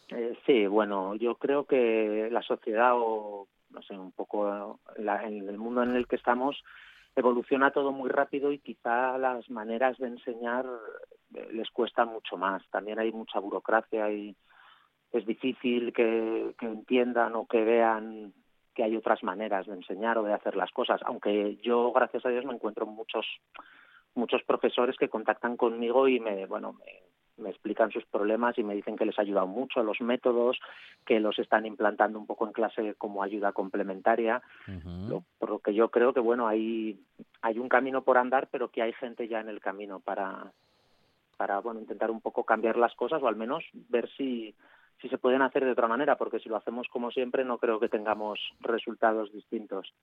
Eh, 0.09 0.37
sí, 0.45 0.65
bueno, 0.65 1.15
yo 1.15 1.35
creo 1.35 1.65
que 1.65 2.29
la 2.31 2.41
sociedad 2.41 2.93
o 2.95 3.47
no 3.69 3.81
sé, 3.83 3.97
un 3.97 4.11
poco 4.11 4.79
en 4.97 5.47
el 5.47 5.57
mundo 5.57 5.83
en 5.83 5.95
el 5.95 6.07
que 6.07 6.15
estamos 6.15 6.63
evoluciona 7.15 7.71
todo 7.71 7.91
muy 7.91 8.09
rápido 8.09 8.51
y 8.51 8.59
quizá 8.59 9.17
las 9.17 9.49
maneras 9.49 9.97
de 9.97 10.07
enseñar 10.07 10.65
eh, 11.35 11.47
les 11.51 11.69
cuesta 11.71 12.05
mucho 12.05 12.37
más. 12.37 12.63
También 12.69 12.99
hay 12.99 13.11
mucha 13.11 13.39
burocracia 13.39 14.11
y 14.11 14.35
es 15.11 15.25
difícil 15.25 15.91
que, 15.93 16.55
que 16.57 16.65
entiendan 16.65 17.35
o 17.35 17.45
que 17.47 17.63
vean 17.63 18.33
que 18.79 18.85
hay 18.85 18.95
otras 18.95 19.21
maneras 19.23 19.67
de 19.67 19.73
enseñar 19.73 20.17
o 20.17 20.23
de 20.23 20.31
hacer 20.31 20.55
las 20.55 20.71
cosas, 20.71 21.01
aunque 21.03 21.57
yo, 21.57 21.91
gracias 21.91 22.25
a 22.25 22.29
Dios, 22.29 22.45
me 22.45 22.53
encuentro 22.53 22.85
muchos 22.85 23.25
muchos 24.15 24.41
profesores 24.43 24.95
que 24.95 25.09
contactan 25.09 25.57
conmigo 25.57 26.07
y 26.07 26.21
me, 26.21 26.45
bueno, 26.45 26.77
me, 27.37 27.49
explican 27.49 27.91
sus 27.91 28.05
problemas 28.05 28.57
y 28.57 28.63
me 28.63 28.75
dicen 28.75 28.95
que 28.95 29.05
les 29.05 29.19
ha 29.19 29.23
ayudado 29.23 29.47
mucho 29.47 29.83
los 29.83 29.99
métodos, 29.99 30.57
que 31.05 31.19
los 31.19 31.37
están 31.39 31.65
implantando 31.65 32.17
un 32.17 32.25
poco 32.25 32.47
en 32.47 32.53
clase 32.53 32.95
como 32.97 33.21
ayuda 33.21 33.51
complementaria, 33.51 34.41
por 35.39 35.49
lo 35.49 35.59
que 35.59 35.73
yo 35.73 35.89
creo 35.89 36.13
que 36.13 36.21
bueno, 36.21 36.47
hay, 36.47 37.01
hay 37.41 37.59
un 37.59 37.67
camino 37.67 38.03
por 38.03 38.17
andar, 38.17 38.47
pero 38.49 38.71
que 38.71 38.81
hay 38.81 38.93
gente 38.93 39.27
ya 39.27 39.41
en 39.41 39.49
el 39.49 39.59
camino 39.59 39.99
para, 39.99 40.53
para 41.35 41.59
bueno, 41.59 41.81
intentar 41.81 42.11
un 42.11 42.21
poco 42.21 42.45
cambiar 42.45 42.77
las 42.77 42.95
cosas 42.95 43.21
o 43.21 43.27
al 43.27 43.35
menos 43.35 43.65
ver 43.73 44.09
si 44.15 44.55
si 45.01 45.09
se 45.09 45.17
pueden 45.17 45.41
hacer 45.41 45.65
de 45.65 45.71
otra 45.71 45.87
manera, 45.87 46.17
porque 46.17 46.39
si 46.39 46.49
lo 46.49 46.57
hacemos 46.57 46.87
como 46.91 47.11
siempre 47.11 47.43
no 47.45 47.57
creo 47.57 47.79
que 47.79 47.89
tengamos 47.89 48.39
resultados 48.59 49.31
distintos. 49.31 49.93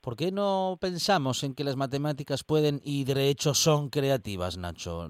¿Por 0.00 0.16
qué 0.16 0.32
no 0.32 0.78
pensamos 0.80 1.44
en 1.44 1.54
que 1.54 1.64
las 1.64 1.76
matemáticas 1.76 2.42
pueden 2.42 2.80
y 2.82 3.04
de 3.04 3.28
hecho 3.28 3.54
son 3.54 3.88
creativas, 3.88 4.58
Nacho? 4.58 5.08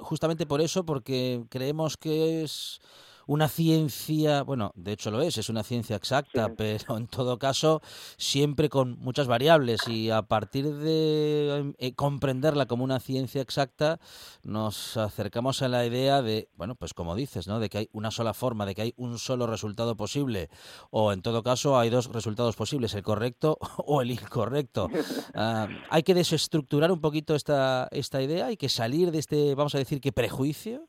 justamente 0.00 0.46
por 0.46 0.60
eso, 0.60 0.84
porque 0.84 1.44
creemos 1.50 1.96
que 1.96 2.42
es 2.42 2.80
una 3.26 3.48
ciencia, 3.48 4.42
bueno, 4.42 4.72
de 4.74 4.92
hecho 4.92 5.10
lo 5.10 5.22
es, 5.22 5.38
es 5.38 5.48
una 5.48 5.62
ciencia 5.62 5.96
exacta, 5.96 6.54
pero 6.56 6.96
en 6.96 7.06
todo 7.06 7.38
caso 7.38 7.80
siempre 8.16 8.68
con 8.68 8.98
muchas 8.98 9.26
variables 9.26 9.88
y 9.88 10.10
a 10.10 10.22
partir 10.22 10.74
de 10.74 11.74
eh, 11.78 11.94
comprenderla 11.94 12.66
como 12.66 12.84
una 12.84 13.00
ciencia 13.00 13.40
exacta 13.40 14.00
nos 14.42 14.96
acercamos 14.96 15.62
a 15.62 15.68
la 15.68 15.84
idea 15.86 16.22
de, 16.22 16.48
bueno, 16.56 16.74
pues 16.74 16.94
como 16.94 17.14
dices, 17.14 17.46
¿no? 17.46 17.60
De 17.60 17.68
que 17.68 17.78
hay 17.78 17.88
una 17.92 18.10
sola 18.10 18.34
forma, 18.34 18.66
de 18.66 18.74
que 18.74 18.82
hay 18.82 18.94
un 18.96 19.18
solo 19.18 19.46
resultado 19.46 19.96
posible 19.96 20.50
o 20.90 21.12
en 21.12 21.22
todo 21.22 21.42
caso 21.42 21.78
hay 21.78 21.90
dos 21.90 22.06
resultados 22.12 22.56
posibles, 22.56 22.94
el 22.94 23.02
correcto 23.02 23.58
o 23.78 24.02
el 24.02 24.10
incorrecto. 24.10 24.88
Ah, 25.36 25.68
hay 25.90 26.02
que 26.02 26.14
desestructurar 26.14 26.92
un 26.92 27.00
poquito 27.00 27.34
esta, 27.34 27.88
esta 27.90 28.22
idea, 28.22 28.46
hay 28.46 28.56
que 28.56 28.68
salir 28.68 29.10
de 29.10 29.18
este, 29.18 29.54
vamos 29.54 29.74
a 29.74 29.78
decir 29.78 30.00
que 30.00 30.12
prejuicio. 30.12 30.88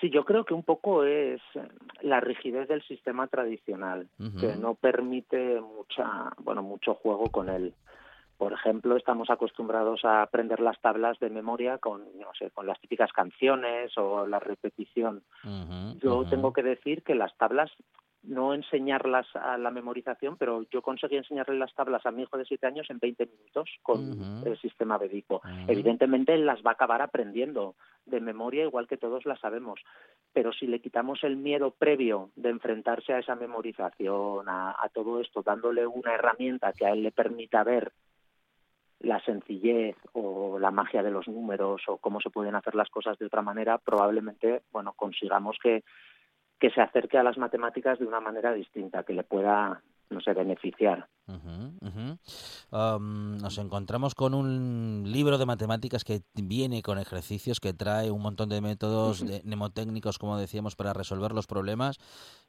Sí, 0.00 0.10
yo 0.10 0.24
creo 0.24 0.44
que 0.44 0.52
un 0.52 0.62
poco 0.62 1.04
es 1.04 1.40
la 2.02 2.20
rigidez 2.20 2.68
del 2.68 2.82
sistema 2.82 3.28
tradicional, 3.28 4.08
que 4.38 4.54
no 4.56 4.74
permite 4.74 5.60
mucha, 5.60 6.32
bueno, 6.38 6.62
mucho 6.62 6.94
juego 6.94 7.30
con 7.30 7.48
él. 7.48 7.74
Por 8.36 8.52
ejemplo, 8.52 8.96
estamos 8.96 9.30
acostumbrados 9.30 10.04
a 10.04 10.20
aprender 10.20 10.60
las 10.60 10.78
tablas 10.82 11.18
de 11.20 11.30
memoria 11.30 11.78
con, 11.78 12.02
no 12.18 12.34
sé, 12.38 12.50
con 12.50 12.66
las 12.66 12.78
típicas 12.80 13.10
canciones 13.12 13.96
o 13.96 14.26
la 14.26 14.38
repetición. 14.38 15.22
Yo 16.02 16.26
tengo 16.28 16.52
que 16.52 16.62
decir 16.62 17.02
que 17.02 17.14
las 17.14 17.34
tablas 17.38 17.70
no 18.26 18.54
enseñarlas 18.54 19.26
a 19.34 19.56
la 19.56 19.70
memorización, 19.70 20.36
pero 20.36 20.64
yo 20.70 20.82
conseguí 20.82 21.16
enseñarle 21.16 21.58
las 21.58 21.74
tablas 21.74 22.04
a 22.06 22.10
mi 22.10 22.22
hijo 22.22 22.36
de 22.36 22.44
siete 22.44 22.66
años 22.66 22.88
en 22.90 22.98
20 22.98 23.26
minutos 23.26 23.70
con 23.82 24.44
el 24.44 24.58
sistema 24.58 24.98
védico. 24.98 25.42
Evidentemente 25.68 26.34
él 26.34 26.46
las 26.46 26.60
va 26.62 26.70
a 26.70 26.74
acabar 26.74 27.02
aprendiendo 27.02 27.76
de 28.04 28.20
memoria 28.20 28.64
igual 28.64 28.86
que 28.86 28.96
todos 28.96 29.24
las 29.26 29.40
sabemos, 29.40 29.80
pero 30.32 30.52
si 30.52 30.66
le 30.66 30.80
quitamos 30.80 31.22
el 31.24 31.36
miedo 31.36 31.70
previo 31.70 32.30
de 32.36 32.50
enfrentarse 32.50 33.12
a 33.12 33.18
esa 33.18 33.34
memorización, 33.34 34.48
a, 34.48 34.70
a 34.70 34.88
todo 34.88 35.20
esto, 35.20 35.42
dándole 35.42 35.86
una 35.86 36.14
herramienta 36.14 36.72
que 36.72 36.86
a 36.86 36.90
él 36.90 37.02
le 37.02 37.12
permita 37.12 37.64
ver 37.64 37.92
la 39.00 39.20
sencillez 39.24 39.96
o 40.12 40.58
la 40.58 40.70
magia 40.70 41.02
de 41.02 41.10
los 41.10 41.28
números 41.28 41.82
o 41.86 41.98
cómo 41.98 42.20
se 42.20 42.30
pueden 42.30 42.54
hacer 42.54 42.74
las 42.74 42.88
cosas 42.88 43.18
de 43.18 43.26
otra 43.26 43.42
manera, 43.42 43.78
probablemente, 43.78 44.62
bueno, 44.72 44.94
consigamos 44.94 45.58
que 45.62 45.84
que 46.58 46.70
se 46.70 46.80
acerque 46.80 47.18
a 47.18 47.22
las 47.22 47.38
matemáticas 47.38 47.98
de 47.98 48.06
una 48.06 48.20
manera 48.20 48.52
distinta, 48.52 49.02
que 49.02 49.12
le 49.12 49.24
pueda, 49.24 49.82
no 50.10 50.20
sé, 50.20 50.32
beneficiar. 50.32 51.08
nos 52.70 53.58
encontramos 53.58 54.14
con 54.14 54.34
un 54.34 55.04
libro 55.06 55.38
de 55.38 55.46
matemáticas 55.46 56.04
que 56.04 56.22
viene 56.34 56.82
con 56.82 56.98
ejercicios, 56.98 57.60
que 57.60 57.74
trae 57.74 58.10
un 58.10 58.22
montón 58.22 58.48
de 58.48 58.60
métodos 58.60 59.22
mnemotécnicos, 59.44 60.18
como 60.18 60.38
decíamos, 60.38 60.76
para 60.76 60.92
resolver 60.92 61.32
los 61.32 61.46
problemas. 61.46 61.98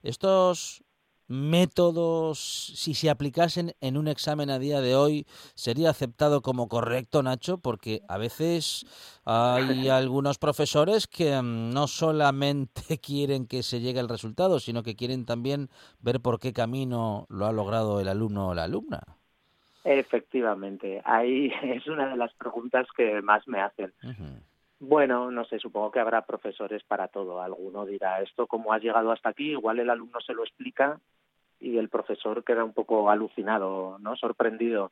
Estos 0.04 0.84
métodos, 1.28 2.40
si 2.40 2.94
se 2.94 3.10
aplicasen 3.10 3.74
en 3.82 3.98
un 3.98 4.08
examen 4.08 4.50
a 4.50 4.60
día 4.60 4.82
de 4.82 4.96
hoy, 4.96 5.26
sería 5.56 5.90
aceptado 5.90 6.42
como 6.42 6.68
correcto, 6.68 7.24
Nacho? 7.24 7.58
Porque 7.58 8.02
a 8.08 8.18
veces 8.18 8.86
hay 9.26 9.90
algunos 9.90 10.38
profesores 10.38 11.08
que 11.08 11.42
mm, 11.42 11.72
no 11.72 11.88
solamente 11.88 12.98
quieren 13.02 13.48
que 13.48 13.64
se 13.64 13.80
llegue 13.80 14.00
al 14.00 14.10
resultado, 14.10 14.60
sino 14.60 14.84
que 14.84 14.96
quieren 14.96 15.26
también 15.26 15.70
ver 16.00 16.22
por 16.22 16.40
qué 16.40 16.54
camino 16.54 17.26
lo 17.30 17.46
ha 17.46 17.52
logrado 17.52 18.00
el 18.00 18.08
alumno 18.08 18.50
o 18.50 18.54
la 18.54 18.64
alumna. 18.64 19.02
Efectivamente, 19.84 21.02
ahí 21.06 21.52
es 21.64 21.88
una 21.88 22.10
de 22.10 22.18
las 22.18 22.34
preguntas 22.34 22.88
que 22.96 23.22
más 23.22 23.48
me 23.48 23.62
hacen. 23.62 23.94
Bueno, 24.80 25.32
no 25.32 25.44
sé, 25.46 25.58
supongo 25.60 25.92
que 25.92 26.00
habrá 26.00 26.22
profesores 26.26 26.84
para 26.84 27.08
todo. 27.08 27.42
Alguno 27.42 27.86
dirá, 27.86 28.22
esto 28.22 28.46
como 28.46 28.74
has 28.74 28.82
llegado 28.82 29.12
hasta 29.12 29.30
aquí, 29.30 29.52
igual 29.52 29.80
el 29.80 29.90
alumno 29.90 30.20
se 30.22 30.34
lo 30.34 30.44
explica 30.44 31.00
y 31.60 31.78
el 31.78 31.90
profesor 31.90 32.44
queda 32.44 32.64
un 32.64 32.74
poco 32.74 33.10
alucinado, 33.10 33.98
¿no? 34.00 34.16
Sorprendido. 34.16 34.92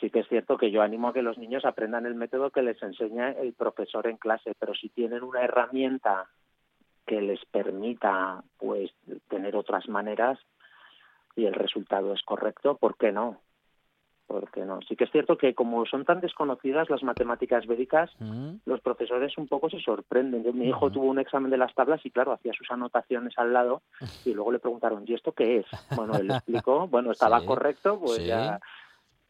Sí 0.00 0.10
que 0.10 0.20
es 0.20 0.28
cierto 0.28 0.58
que 0.58 0.70
yo 0.70 0.82
animo 0.82 1.08
a 1.08 1.12
que 1.12 1.22
los 1.22 1.38
niños 1.38 1.64
aprendan 1.64 2.06
el 2.06 2.14
método 2.14 2.50
que 2.50 2.62
les 2.62 2.82
enseña 2.82 3.30
el 3.30 3.52
profesor 3.52 4.08
en 4.08 4.16
clase, 4.16 4.54
pero 4.58 4.74
si 4.74 4.88
tienen 4.88 5.22
una 5.22 5.42
herramienta 5.42 6.28
que 7.06 7.20
les 7.20 7.44
permita 7.46 8.42
pues 8.58 8.92
tener 9.28 9.56
otras 9.56 9.88
maneras 9.88 10.38
y 11.36 11.46
el 11.46 11.54
resultado 11.54 12.12
es 12.14 12.22
correcto, 12.22 12.76
¿por 12.76 12.96
qué 12.96 13.12
no? 13.12 13.40
Porque 14.32 14.64
no. 14.64 14.80
Sí 14.82 14.96
que 14.96 15.04
es 15.04 15.10
cierto 15.10 15.36
que 15.36 15.54
como 15.54 15.84
son 15.86 16.04
tan 16.04 16.20
desconocidas 16.20 16.88
las 16.90 17.02
matemáticas 17.02 17.66
védicas, 17.66 18.10
mm. 18.18 18.54
los 18.64 18.80
profesores 18.80 19.36
un 19.36 19.46
poco 19.46 19.68
se 19.68 19.80
sorprenden. 19.80 20.44
mi 20.58 20.68
hijo 20.68 20.90
tuvo 20.90 21.06
un 21.06 21.18
examen 21.18 21.50
de 21.50 21.58
las 21.58 21.74
tablas 21.74 22.04
y 22.04 22.10
claro, 22.10 22.32
hacía 22.32 22.52
sus 22.52 22.70
anotaciones 22.70 23.34
al 23.36 23.52
lado 23.52 23.82
y 24.24 24.32
luego 24.32 24.52
le 24.52 24.58
preguntaron, 24.58 25.04
¿y 25.06 25.14
esto 25.14 25.32
qué 25.32 25.58
es? 25.58 25.66
Bueno, 25.94 26.14
él 26.16 26.30
explicó, 26.30 26.86
bueno, 26.88 27.12
estaba 27.12 27.44
correcto, 27.44 28.00
pues 28.00 28.24
ya, 28.24 28.58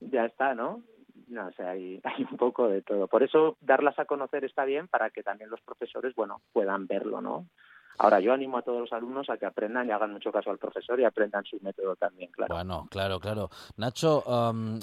ya 0.01 0.25
está, 0.25 0.55
¿no? 0.55 0.83
No, 1.29 1.47
o 1.47 1.53
sea, 1.53 1.71
hay, 1.71 2.01
hay 2.05 2.27
un 2.31 2.37
poco 2.37 2.69
de 2.69 2.83
todo. 2.83 3.09
Por 3.09 3.23
eso 3.23 3.57
darlas 3.61 3.99
a 3.99 4.05
conocer 4.05 4.45
está 4.45 4.65
bien 4.65 4.89
para 4.89 5.11
que 5.11 5.23
también 5.23 5.51
los 5.51 5.61
profesores, 5.61 6.15
bueno, 6.15 6.41
puedan 6.53 6.87
verlo, 6.87 7.21
¿no? 7.21 7.47
Ahora, 7.99 8.21
yo 8.21 8.33
animo 8.33 8.59
a 8.59 8.63
todos 8.63 8.81
los 8.81 8.93
alumnos 8.93 9.29
a 9.31 9.37
que 9.37 9.47
aprendan 9.47 9.89
y 9.89 9.93
hagan 9.93 10.13
mucho 10.13 10.33
caso 10.33 10.51
al 10.51 10.59
profesor 10.59 10.99
y 10.99 11.05
aprendan 11.05 11.45
su 11.45 11.59
método 11.61 11.97
también, 11.97 12.31
claro. 12.33 12.55
Bueno, 12.55 12.87
claro, 12.91 13.21
claro. 13.21 13.51
Nacho, 13.77 14.25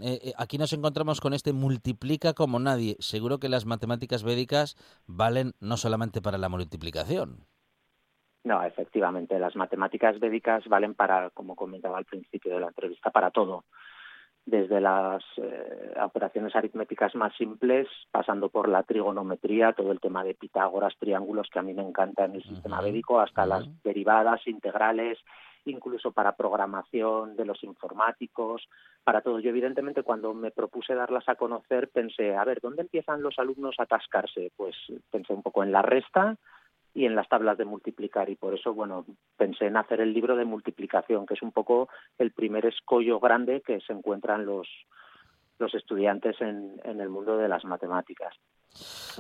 eh, 0.02 0.20
eh, 0.24 0.34
aquí 0.38 0.58
nos 0.58 0.74
encontramos 0.74 1.20
con 1.20 1.34
este 1.34 1.54
multiplica 1.54 2.34
como 2.34 2.60
nadie. 2.60 2.96
Seguro 3.00 3.40
que 3.40 3.50
las 3.50 3.66
matemáticas 3.66 4.24
védicas 4.24 4.76
valen 5.08 5.54
no 5.60 5.78
solamente 5.78 6.22
para 6.22 6.38
la 6.38 6.50
multiplicación. 6.50 7.46
No, 8.44 8.64
efectivamente, 8.64 9.38
las 9.38 9.56
matemáticas 9.56 10.20
védicas 10.20 10.66
valen 10.68 10.96
para, 10.96 11.30
como 11.32 11.56
comentaba 11.56 11.98
al 11.98 12.06
principio 12.06 12.54
de 12.54 12.62
la 12.62 12.68
entrevista, 12.68 13.12
para 13.12 13.32
todo 13.32 13.66
desde 14.46 14.82
las 14.82 15.24
eh, 15.38 15.94
operaciones 16.02 16.56
aritméticas 16.56 17.14
más 17.16 17.36
simples, 17.36 17.88
pasando 18.12 18.50
por 18.50 18.68
la 18.68 18.84
trigonometría, 18.84 19.74
todo 19.74 19.92
el 19.92 20.00
tema 20.00 20.24
de 20.24 20.34
Pitágoras, 20.34 20.96
triángulos, 20.98 21.50
que 21.52 21.60
a 21.60 21.62
mí 21.62 21.74
me 21.74 21.84
encanta 21.84 22.26
en 22.26 22.36
el 22.36 22.44
sistema 22.44 22.82
védico, 22.82 23.20
hasta 23.20 23.46
las 23.46 23.68
derivadas, 23.84 24.48
integrales, 24.48 25.20
incluso 25.66 26.12
para 26.12 26.36
programación 26.36 27.36
de 27.36 27.46
los 27.46 27.64
informáticos, 27.64 28.68
para 29.04 29.22
todo. 29.22 29.40
Yo, 29.40 29.50
evidentemente, 29.50 30.04
cuando 30.04 30.34
me 30.34 30.52
propuse 30.52 30.96
darlas 30.96 31.28
a 31.30 31.36
conocer, 31.36 31.90
pensé, 31.90 32.36
a 32.36 32.44
ver, 32.44 32.60
¿dónde 32.62 32.82
empiezan 32.82 33.22
los 33.22 33.38
alumnos 33.40 33.76
a 33.78 33.84
atascarse? 33.84 34.52
Pues 34.56 34.76
pensé 35.12 35.34
un 35.34 35.44
poco 35.44 35.64
en 35.64 35.72
la 35.72 35.82
resta, 35.82 36.38
y 36.94 37.06
en 37.06 37.16
las 37.16 37.28
tablas 37.30 37.58
de 37.58 37.66
multiplicar. 37.66 38.30
Y 38.30 38.36
por 38.36 38.54
eso 38.54 38.74
bueno 38.74 39.06
pensé 39.38 39.68
en 39.68 39.78
hacer 39.78 40.02
el 40.02 40.14
libro 40.14 40.36
de 40.36 40.46
multiplicación 40.46 41.26
que 41.26 41.36
es 41.36 41.42
un 41.42 41.52
poco 41.52 41.90
el 42.18 42.32
primer 42.32 42.66
escollo 42.66 43.20
grande 43.20 43.62
que 43.62 43.80
se 43.82 43.94
encuentran 43.94 44.46
los 44.46 44.68
los 45.58 45.74
estudiantes 45.76 46.40
en, 46.40 46.80
en 46.86 47.02
el 47.02 47.10
mundo 47.10 47.38
de 47.38 47.50
las 47.50 47.66
matemáticas. 47.66 48.34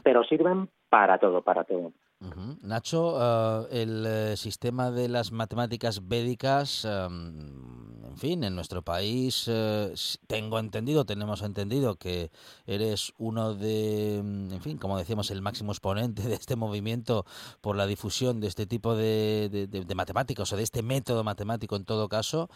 Pero 0.04 0.24
sirven 0.24 0.70
para 0.90 1.18
todo 1.18 1.42
para 1.42 1.64
todo 1.64 1.92
Nacho, 2.22 3.18
eh, 3.18 3.82
el 3.84 4.06
eh, 4.06 4.38
sistema 4.38 4.92
de 4.92 5.08
las 5.08 5.32
matemáticas 5.32 6.06
védicas, 6.06 6.84
em, 6.84 8.04
en 8.06 8.18
fin, 8.18 8.44
en 8.44 8.56
nuestro 8.56 8.82
país 8.82 9.46
eh, 9.48 9.94
tengo 10.28 10.60
entendido, 10.60 11.06
tenemos 11.06 11.42
entendido 11.42 11.96
que 11.96 12.30
eres 12.68 13.14
uno 13.18 13.56
de, 13.56 14.20
mm, 14.22 14.52
en 14.52 14.62
fin, 14.62 14.78
como 14.78 14.98
decíamos, 14.98 15.32
el 15.32 15.42
máximo 15.42 15.72
exponente 15.72 16.24
de 16.28 16.34
este 16.34 16.58
movimiento 16.58 17.26
por 17.62 17.78
la 17.78 17.88
difusión 17.88 18.42
de 18.42 18.48
este 18.48 18.66
tipo 18.66 18.96
de, 18.96 19.68
de 19.70 19.96
matemáticos 19.96 20.52
o 20.52 20.58
de 20.58 20.64
este 20.64 20.84
método 20.84 21.24
matemático 21.24 21.78
en 21.78 21.86
todo 21.86 22.10
caso. 22.10 22.50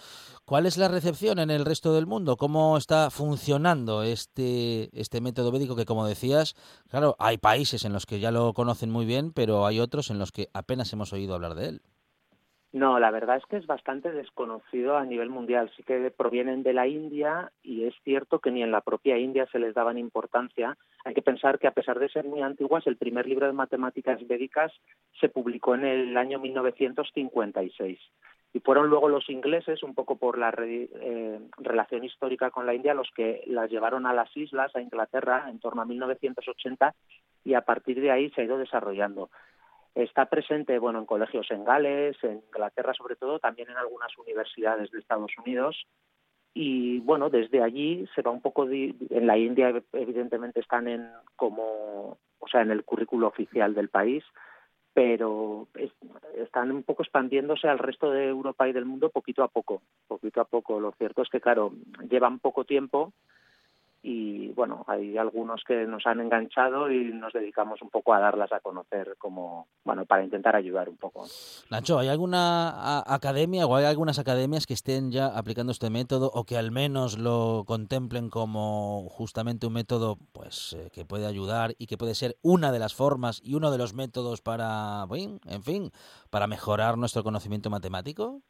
¿Cuál 0.44 0.66
es 0.66 0.76
la 0.76 0.90
recepción 0.90 1.40
en 1.40 1.50
el 1.50 1.64
resto 1.64 1.94
del 1.94 2.06
mundo? 2.06 2.36
¿Cómo 2.36 2.78
está 2.78 3.10
funcionando 3.10 4.04
este, 4.04 4.90
este 5.00 5.22
método 5.22 5.52
védico 5.52 5.78
que, 5.78 5.86
como 5.86 6.06
decías, 6.06 6.56
claro, 6.90 7.16
hay 7.18 7.38
países 7.38 7.86
en 7.86 7.94
los 7.94 8.06
que 8.06 8.20
ya 8.20 8.32
lo 8.32 8.54
conocen 8.54 8.90
muy 8.92 9.06
bien, 9.06 9.32
pero 9.32 9.53
hay 9.66 9.80
otros 9.80 10.10
en 10.10 10.20
los 10.20 10.32
que 10.32 10.50
apenas 10.54 10.92
hemos 10.94 11.14
oído 11.14 11.36
hablar 11.36 11.56
de 11.56 11.70
él. 11.70 11.82
No, 12.74 13.00
la 13.00 13.12
verdad 13.12 13.38
es 13.38 13.46
que 13.46 13.58
es 13.58 13.68
bastante 13.68 14.12
desconocido 14.12 14.98
a 14.98 15.06
nivel 15.06 15.30
mundial. 15.30 15.72
Sí 15.78 15.84
que 15.84 16.10
provienen 16.10 16.64
de 16.64 16.74
la 16.74 16.88
India 16.88 17.52
y 17.62 17.84
es 17.84 17.94
cierto 18.04 18.40
que 18.40 18.50
ni 18.50 18.64
en 18.64 18.72
la 18.72 18.82
propia 18.82 19.20
India 19.20 19.48
se 19.52 19.60
les 19.60 19.76
daban 19.76 20.00
importancia. 20.00 20.76
Hay 21.06 21.14
que 21.14 21.22
pensar 21.22 21.60
que 21.60 21.68
a 21.68 21.74
pesar 21.74 22.00
de 22.00 22.10
ser 22.10 22.26
muy 22.26 22.42
antiguas, 22.42 22.88
el 22.88 22.98
primer 22.98 23.28
libro 23.28 23.46
de 23.46 23.54
matemáticas 23.54 24.26
védicas 24.28 24.72
se 25.22 25.30
publicó 25.30 25.76
en 25.76 25.86
el 25.86 26.18
año 26.18 26.40
1956. 26.40 28.00
Y 28.54 28.60
fueron 28.60 28.88
luego 28.88 29.08
los 29.08 29.30
ingleses, 29.30 29.84
un 29.84 29.94
poco 29.94 30.16
por 30.16 30.40
la 30.40 30.52
eh, 30.58 31.40
relación 31.58 32.04
histórica 32.04 32.50
con 32.50 32.66
la 32.66 32.74
India, 32.74 32.96
los 32.96 33.10
que 33.16 33.44
las 33.46 33.70
llevaron 33.70 34.08
a 34.08 34.14
las 34.14 34.36
islas, 34.36 34.76
a 34.76 34.82
Inglaterra, 34.82 35.46
en 35.48 35.60
torno 35.60 35.84
a 35.84 35.86
1980, 35.86 36.96
y 37.44 37.54
a 37.54 37.62
partir 37.62 38.00
de 38.02 38.12
ahí 38.12 38.30
se 38.32 38.42
ha 38.42 38.46
ido 38.46 38.58
desarrollando. 38.58 39.30
Está 39.96 40.26
presente 40.26 40.80
bueno, 40.80 41.00
en 41.00 41.06
colegios 41.06 41.50
en 41.52 41.64
Gales, 41.64 42.18
en 42.24 42.42
Inglaterra 42.48 42.94
sobre 42.94 43.16
todo, 43.16 43.40
también 43.40 43.70
en 43.70 43.78
algunas 43.78 44.18
universidades 44.18 44.92
de 44.92 45.00
Estados 45.00 45.32
Unidos. 45.38 45.86
Y 46.56 47.00
bueno, 47.00 47.30
desde 47.30 47.62
allí 47.62 48.08
se 48.14 48.22
va 48.22 48.32
un 48.32 48.42
poco, 48.42 48.68
en 48.70 49.28
la 49.28 49.38
India 49.38 49.74
evidentemente 49.94 50.60
están 50.60 50.88
en 50.88 51.10
como, 51.36 52.18
o 52.40 52.48
sea, 52.48 52.62
en 52.62 52.72
el 52.72 52.84
currículo 52.84 53.28
oficial 53.28 53.74
del 53.74 53.90
país, 53.90 54.24
pero 54.94 55.68
están 56.36 56.72
un 56.72 56.84
poco 56.84 57.02
expandiéndose 57.02 57.68
al 57.68 57.80
resto 57.80 58.12
de 58.12 58.28
Europa 58.28 58.68
y 58.68 58.74
del 58.74 58.86
mundo 58.86 59.10
poquito 59.10 59.44
a 59.44 59.48
poco, 59.48 59.82
poquito 60.08 60.42
a 60.42 60.46
poco. 60.46 60.80
Lo 60.80 60.92
cierto 60.92 61.24
es 61.24 61.30
que, 61.30 61.42
claro, 61.42 61.74
llevan 62.08 62.40
poco 62.40 62.66
tiempo 62.66 63.14
y 64.06 64.50
bueno, 64.50 64.84
hay 64.88 65.18
algunos 65.18 65.64
que 65.66 65.86
nos 65.86 66.06
han 66.06 66.20
enganchado 66.20 66.92
y 66.92 67.06
nos 67.14 67.32
dedicamos 67.32 67.82
un 67.82 67.90
poco 67.90 68.14
a 68.14 68.20
darlas 68.20 68.52
a 68.52 68.60
conocer 68.60 69.16
como, 69.18 69.68
bueno, 69.86 70.06
para 70.06 70.26
intentar 70.26 70.58
ayudar 70.58 70.90
un 70.90 70.98
poco. 70.98 71.26
Nacho, 71.70 71.98
¿hay 72.00 72.10
alguna 72.10 73.02
academia 73.08 73.66
o 73.66 73.74
hay 73.78 73.86
algunas 73.86 74.20
academias 74.20 74.68
que 74.68 74.74
estén 74.74 75.12
ya 75.12 75.28
aplicando 75.28 75.72
este 75.72 75.90
método 75.90 76.30
o 76.34 76.44
que 76.44 76.58
al 76.58 76.72
menos 76.72 77.18
lo 77.18 77.64
contemplen 77.66 78.30
como 78.30 79.08
justamente 79.10 79.68
un 79.68 79.74
método 79.74 80.18
pues 80.34 80.74
eh, 80.74 80.90
que 80.92 81.06
puede 81.06 81.26
ayudar 81.26 81.74
y 81.78 81.88
que 81.88 81.98
puede 81.98 82.14
ser 82.14 82.36
una 82.42 82.74
de 82.74 82.80
las 82.80 82.94
formas 82.94 83.40
y 83.42 83.56
uno 83.56 83.72
de 83.72 83.78
los 83.78 83.94
métodos 83.94 84.42
para, 84.42 85.06
en 85.14 85.64
fin, 85.64 85.92
para 86.30 86.48
mejorar 86.48 86.98
nuestro 86.98 87.24
conocimiento 87.24 87.70
matemático? 87.70 88.42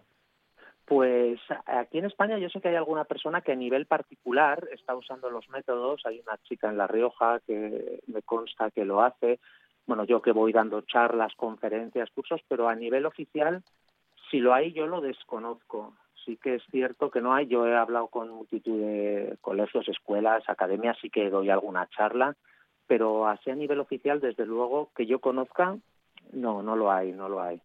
Pues 0.85 1.39
aquí 1.65 1.99
en 1.99 2.05
España 2.05 2.37
yo 2.37 2.49
sé 2.49 2.59
que 2.59 2.67
hay 2.67 2.75
alguna 2.75 3.05
persona 3.05 3.41
que 3.41 3.53
a 3.53 3.55
nivel 3.55 3.85
particular 3.85 4.67
está 4.71 4.95
usando 4.95 5.29
los 5.29 5.47
métodos. 5.49 6.05
Hay 6.05 6.19
una 6.19 6.37
chica 6.43 6.69
en 6.69 6.77
La 6.77 6.87
Rioja 6.87 7.39
que 7.47 8.01
me 8.07 8.21
consta 8.21 8.69
que 8.71 8.83
lo 8.83 9.01
hace. 9.01 9.39
Bueno, 9.85 10.03
yo 10.03 10.21
que 10.21 10.31
voy 10.31 10.51
dando 10.51 10.81
charlas, 10.81 11.33
conferencias, 11.35 12.09
cursos, 12.11 12.41
pero 12.47 12.67
a 12.67 12.75
nivel 12.75 13.05
oficial, 13.05 13.63
si 14.29 14.39
lo 14.39 14.53
hay, 14.53 14.73
yo 14.73 14.87
lo 14.87 14.99
desconozco. 14.99 15.93
Sí 16.25 16.37
que 16.37 16.55
es 16.55 16.63
cierto 16.71 17.11
que 17.11 17.21
no 17.21 17.33
hay. 17.33 17.47
Yo 17.47 17.65
he 17.65 17.75
hablado 17.75 18.07
con 18.07 18.29
multitud 18.29 18.79
de 18.79 19.37
colegios, 19.41 19.87
escuelas, 19.87 20.43
academias, 20.47 20.97
sí 21.01 21.09
que 21.09 21.29
doy 21.29 21.49
alguna 21.49 21.87
charla, 21.89 22.35
pero 22.87 23.27
así 23.27 23.49
a 23.49 23.55
nivel 23.55 23.79
oficial, 23.79 24.19
desde 24.19 24.45
luego, 24.45 24.89
que 24.95 25.05
yo 25.05 25.19
conozca, 25.19 25.77
no, 26.33 26.61
no 26.61 26.75
lo 26.75 26.91
hay, 26.91 27.11
no 27.11 27.29
lo 27.29 27.41
hay. 27.41 27.61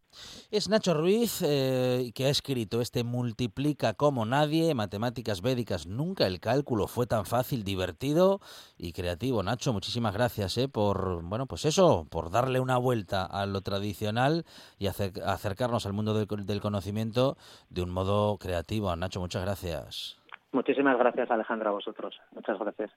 Es 0.50 0.68
Nacho 0.68 0.94
Ruiz 0.94 1.42
eh, 1.42 2.10
que 2.14 2.26
ha 2.26 2.28
escrito 2.28 2.80
este 2.80 3.04
Multiplica 3.04 3.94
como 3.94 4.24
nadie, 4.24 4.74
Matemáticas 4.74 5.42
Védicas. 5.42 5.86
Nunca 5.86 6.26
el 6.26 6.40
cálculo 6.40 6.86
fue 6.86 7.06
tan 7.06 7.24
fácil, 7.24 7.64
divertido 7.64 8.40
y 8.76 8.92
creativo. 8.92 9.42
Nacho, 9.42 9.72
muchísimas 9.72 10.14
gracias 10.14 10.56
eh, 10.58 10.68
por, 10.68 11.22
bueno, 11.22 11.46
pues 11.46 11.64
eso, 11.64 12.06
por 12.10 12.30
darle 12.30 12.60
una 12.60 12.78
vuelta 12.78 13.24
a 13.24 13.46
lo 13.46 13.60
tradicional 13.60 14.44
y 14.78 14.86
acercarnos 14.86 15.86
al 15.86 15.92
mundo 15.92 16.14
del, 16.14 16.26
del 16.46 16.60
conocimiento 16.60 17.36
de 17.70 17.82
un 17.82 17.90
modo 17.90 18.38
creativo. 18.38 18.94
Nacho, 18.96 19.20
muchas 19.20 19.42
gracias. 19.42 20.16
Muchísimas 20.52 20.98
gracias, 20.98 21.30
Alejandra, 21.30 21.70
a 21.70 21.72
vosotros. 21.72 22.18
Muchas 22.32 22.58
gracias. 22.58 22.90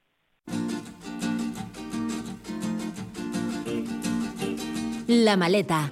La 5.11 5.35
maleta. 5.35 5.91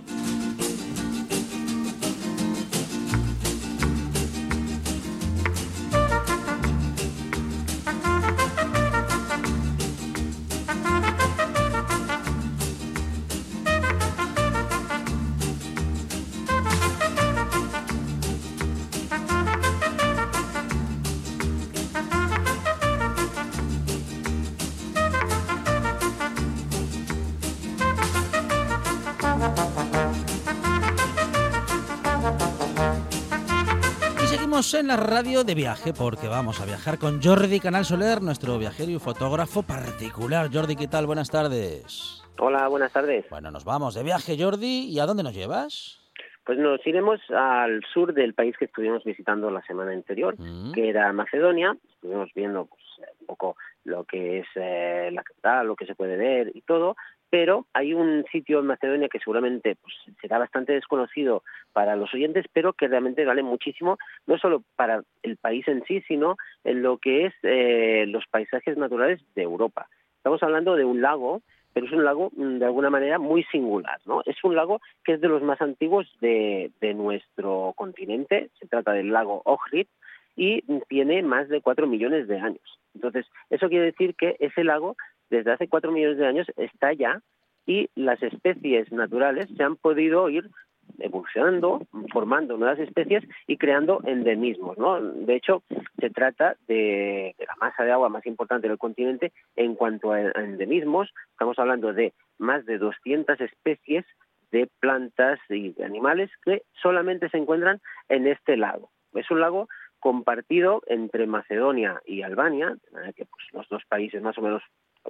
En 34.80 34.88
la 34.88 34.96
radio 34.96 35.44
de 35.44 35.56
viaje 35.56 35.92
porque 35.92 36.30
vamos 36.30 36.62
a 36.62 36.66
viajar 36.66 36.98
con 36.98 37.22
Jordi 37.22 37.60
Canal 37.60 37.84
Soler, 37.84 38.22
nuestro 38.22 38.58
viajero 38.58 38.92
y 38.92 38.98
fotógrafo 38.98 39.62
particular. 39.62 40.50
Jordi, 40.54 40.78
¿qué 40.78 40.88
tal? 40.88 41.06
Buenas 41.06 41.30
tardes. 41.30 42.24
Hola, 42.38 42.66
buenas 42.70 42.94
tardes. 42.94 43.26
Bueno, 43.30 43.52
nos 43.52 43.66
vamos 43.66 43.96
de 43.96 44.04
viaje, 44.04 44.38
Jordi. 44.40 44.86
¿Y 44.88 45.00
a 45.00 45.06
dónde 45.06 45.24
nos 45.24 45.34
llevas? 45.34 46.00
Pues 46.46 46.58
nos 46.60 46.86
iremos 46.88 47.20
al 47.30 47.84
sur 47.94 48.14
del 48.14 48.34
país 48.34 48.56
que 48.58 48.66
estuvimos 48.66 49.04
visitando 49.04 49.52
la 49.52 49.62
semana 49.64 49.92
anterior, 49.92 50.36
mm. 50.40 50.72
que 50.72 50.88
era 50.88 51.12
Macedonia. 51.12 51.76
Estuvimos 51.96 52.30
viendo 52.34 52.68
pues, 52.68 52.84
un 53.20 53.28
poco 53.28 53.58
lo 53.84 54.06
que 54.06 54.40
es 54.40 54.48
eh, 54.56 55.10
la 55.12 55.24
capital, 55.24 55.68
lo 55.68 55.76
que 55.76 55.88
se 55.88 55.96
puede 55.96 56.16
ver 56.16 56.52
y 56.56 56.62
todo, 56.62 56.96
pero 57.30 57.66
hay 57.74 57.94
un 57.94 58.26
sitio 58.32 58.60
en 58.60 58.68
Macedonia 58.68 59.10
que 59.10 59.20
seguramente 59.20 59.76
pues, 59.76 59.96
será 60.22 60.40
bastante 60.40 60.74
desconocido 60.74 61.44
para 61.74 61.96
los 61.96 62.14
oyentes, 62.14 62.46
pero 62.52 62.74
que 62.74 62.88
realmente 62.88 63.26
vale 63.26 63.44
muchísimo, 63.44 63.98
no 64.26 64.38
solo 64.38 64.64
para 64.76 65.04
el 65.24 65.38
país 65.38 65.68
en 65.68 65.84
sí, 65.86 66.02
sino 66.08 66.38
en 66.64 66.82
lo 66.82 66.98
que 66.98 67.28
es 67.28 67.34
eh, 67.44 68.06
los 68.08 68.26
paisajes 68.28 68.78
naturales 68.78 69.22
de 69.36 69.44
Europa. 69.44 69.88
Estamos 70.18 70.42
hablando 70.44 70.76
de 70.76 70.86
un 70.86 71.02
lago, 71.02 71.42
pero 71.74 71.86
es 71.86 71.92
un 71.92 72.04
lago 72.04 72.32
mm, 72.36 72.58
de 72.58 72.66
alguna 72.66 72.90
manera 72.90 73.20
muy 73.20 73.44
singular, 73.46 74.00
¿no? 74.06 74.22
Es 74.26 74.44
un 74.44 74.56
lago 74.56 74.82
que 75.04 75.14
es 75.14 75.22
de 75.22 75.28
los 75.28 75.44
más 75.44 75.62
antiguos 75.62 76.08
de, 76.20 76.72
de 76.82 76.94
nuestro 76.94 77.74
continente, 77.76 78.50
se 78.60 78.68
trata 78.68 78.92
del 78.92 79.12
lago 79.12 79.42
Ohrid, 79.46 79.88
y 80.36 80.62
tiene 80.88 81.22
más 81.22 81.50
de 81.50 81.62
cuatro 81.62 81.86
millones 81.86 82.28
de 82.30 82.40
años. 82.40 82.80
Entonces, 82.96 83.26
eso 83.50 83.68
quiere 83.68 83.86
decir 83.86 84.16
que 84.16 84.38
ese 84.40 84.64
lago 84.64 84.96
desde 85.30 85.52
hace 85.52 85.68
cuatro 85.68 85.92
millones 85.92 86.18
de 86.18 86.28
años 86.28 86.48
está 86.58 86.94
ya 86.94 87.22
y 87.66 87.90
las 87.96 88.22
especies 88.24 88.92
naturales 88.92 89.50
se 89.56 89.64
han 89.64 89.76
podido 89.76 90.30
ir 90.30 90.50
evolucionando, 90.98 91.86
formando 92.12 92.58
nuevas 92.58 92.80
especies 92.80 93.24
y 93.48 93.58
creando 93.58 94.02
endemismos. 94.06 94.78
De 95.26 95.36
hecho, 95.36 95.64
se 96.00 96.10
trata 96.10 96.56
de, 96.68 97.36
la 97.40 97.56
masa 97.60 97.84
de 97.84 97.92
agua 97.92 98.10
más 98.10 98.26
importante 98.26 98.68
del 98.68 98.78
continente 98.78 99.32
en 99.56 99.76
cuanto 99.76 100.12
a 100.12 100.22
endemismos. 100.22 101.10
Estamos 101.32 101.60
hablando 101.60 101.94
de 101.94 102.14
más 102.38 102.66
de 102.66 102.78
200 102.78 103.40
especies 103.40 104.06
de 104.52 104.68
plantas 104.80 105.40
y 105.48 105.74
de 105.74 105.86
animales 105.86 106.32
que 106.44 106.64
solamente 106.82 107.30
se 107.30 107.38
encuentran 107.38 107.80
en 108.10 108.28
este 108.28 108.58
lago. 108.58 108.90
Es 109.14 109.30
un 109.30 109.42
lago 109.42 109.68
compartido 110.00 110.82
entre 110.88 111.28
Macedonia 111.28 112.02
y 112.06 112.22
Albania, 112.22 112.76
que 113.16 113.26
pues, 113.26 113.46
los 113.52 113.68
dos 113.70 113.84
países 113.88 114.22
más 114.22 114.38
o 114.38 114.42
menos 114.42 114.64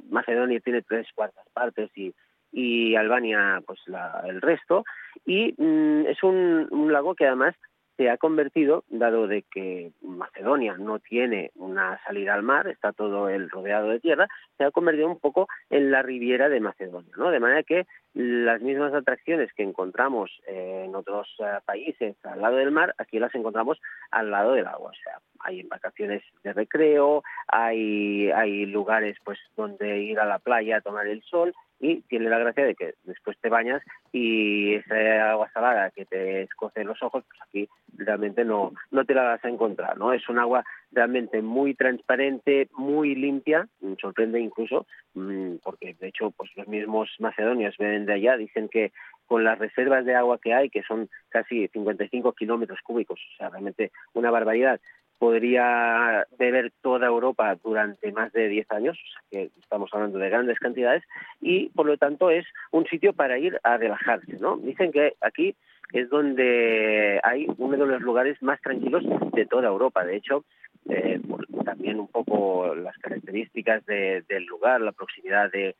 Macedonia 0.09 0.59
tiene 0.59 0.81
tres 0.81 1.07
cuartas 1.13 1.45
partes 1.53 1.89
y, 1.95 2.13
y 2.51 2.95
Albania 2.95 3.61
pues 3.65 3.79
la, 3.87 4.23
el 4.27 4.41
resto. 4.41 4.83
Y 5.25 5.53
mm, 5.57 6.07
es 6.07 6.23
un, 6.23 6.89
lago 6.91 7.15
que 7.15 7.27
además 7.27 7.55
se 7.99 8.09
ha 8.09 8.15
convertido, 8.15 8.85
dado 8.87 9.27
de 9.27 9.41
que 9.41 9.91
Macedonia 10.01 10.77
no 10.77 10.99
tiene 10.99 11.51
una 11.55 12.01
salida 12.05 12.33
al 12.33 12.43
mar, 12.43 12.69
está 12.69 12.93
todo 12.93 13.27
el 13.27 13.49
rodeado 13.49 13.89
de 13.89 13.99
tierra, 13.99 14.29
se 14.57 14.63
ha 14.63 14.71
convertido 14.71 15.09
un 15.09 15.19
poco 15.19 15.49
en 15.69 15.91
la 15.91 16.01
riviera 16.01 16.47
de 16.47 16.61
Macedonia, 16.61 17.11
¿no? 17.17 17.29
De 17.29 17.41
manera 17.41 17.61
que 17.63 17.87
las 18.13 18.61
mismas 18.61 18.93
atracciones 18.93 19.51
que 19.51 19.63
encontramos 19.63 20.31
en 20.47 20.95
otros 20.95 21.27
eh, 21.39 21.59
países 21.65 22.15
al 22.23 22.39
lado 22.39 22.55
del 22.55 22.71
mar, 22.71 22.95
aquí 22.97 23.19
las 23.19 23.35
encontramos 23.35 23.81
al 24.11 24.31
lado 24.31 24.53
del 24.53 24.67
agua. 24.67 24.91
O 24.91 25.03
sea, 25.03 25.19
hay 25.41 25.59
embarcaciones 25.59 26.23
de 26.41 26.53
recreo, 26.53 27.23
hay, 27.49 28.31
hay 28.31 28.65
lugares 28.65 29.17
pues 29.25 29.39
donde 29.57 29.99
ir 30.03 30.21
a 30.21 30.25
la 30.25 30.39
playa 30.39 30.77
a 30.77 30.81
tomar 30.81 31.05
el 31.05 31.21
sol 31.23 31.53
y 31.79 32.01
tiene 32.01 32.29
la 32.29 32.39
gracia 32.39 32.65
de 32.65 32.75
que 32.75 32.95
después 33.03 33.37
te 33.39 33.49
bañas 33.49 33.81
y 34.11 34.75
esa 34.75 35.31
agua 35.31 35.49
salada 35.53 35.91
que 35.91 36.05
te 36.05 36.43
escoce 36.43 36.83
los 36.83 37.01
ojos, 37.01 37.23
pues 37.27 37.41
aquí 37.41 37.69
realmente 37.97 38.43
no, 38.43 38.73
no 38.91 39.05
te 39.05 39.13
la 39.13 39.23
vas 39.23 39.45
a 39.45 39.49
encontrar, 39.49 39.97
¿no? 39.97 40.13
Es 40.13 40.27
un 40.29 40.39
agua 40.39 40.63
realmente 40.91 41.41
muy 41.41 41.75
transparente, 41.75 42.69
muy 42.75 43.15
limpia, 43.15 43.67
sorprende 44.01 44.39
incluso, 44.39 44.87
mm, 45.13 45.55
porque 45.63 45.95
de 45.99 46.07
hecho 46.07 46.31
pues 46.31 46.49
los 46.55 46.67
mismos 46.67 47.09
macedonios 47.19 47.77
vienen 47.77 48.05
de 48.05 48.13
allá, 48.13 48.37
dicen 48.37 48.67
que 48.69 48.91
con 49.25 49.43
las 49.43 49.59
reservas 49.59 50.05
de 50.05 50.15
agua 50.15 50.39
que 50.39 50.53
hay, 50.53 50.69
que 50.69 50.83
son 50.83 51.09
casi 51.29 51.67
55 51.67 52.33
kilómetros 52.33 52.79
cúbicos, 52.83 53.19
o 53.19 53.37
sea, 53.37 53.49
realmente 53.49 53.91
una 54.13 54.31
barbaridad, 54.31 54.81
podría 55.19 56.25
beber 56.39 56.71
toda 56.81 57.07
Europa 57.07 57.55
durante 57.61 58.11
más 58.11 58.31
de 58.31 58.47
10 58.47 58.71
años, 58.71 58.97
o 58.97 59.11
sea 59.11 59.21
que 59.29 59.51
estamos 59.61 59.89
hablando 59.93 60.17
de 60.17 60.29
grandes 60.29 60.57
cantidades, 60.59 61.03
y 61.41 61.69
por 61.69 61.85
lo 61.85 61.97
tanto 61.97 62.29
es 62.29 62.45
un 62.71 62.85
sitio 62.87 63.13
para 63.13 63.37
ir 63.37 63.59
a 63.63 63.77
relajarse, 63.77 64.37
¿no? 64.39 64.57
Dicen 64.57 64.91
que 64.91 65.13
aquí 65.21 65.55
es 65.93 66.09
donde 66.09 67.19
hay 67.23 67.47
uno 67.57 67.77
de 67.77 67.85
los 67.85 68.01
lugares 68.01 68.41
más 68.41 68.61
tranquilos 68.61 69.03
de 69.33 69.45
toda 69.45 69.67
Europa. 69.67 70.05
De 70.05 70.15
hecho, 70.15 70.45
eh, 70.87 71.19
también 71.65 71.99
un 71.99 72.07
poco 72.07 72.73
las 72.75 72.97
características 72.97 73.85
del 73.85 74.45
lugar, 74.45 74.81
la 74.81 74.91
proximidad 74.91 75.51
de, 75.51 75.75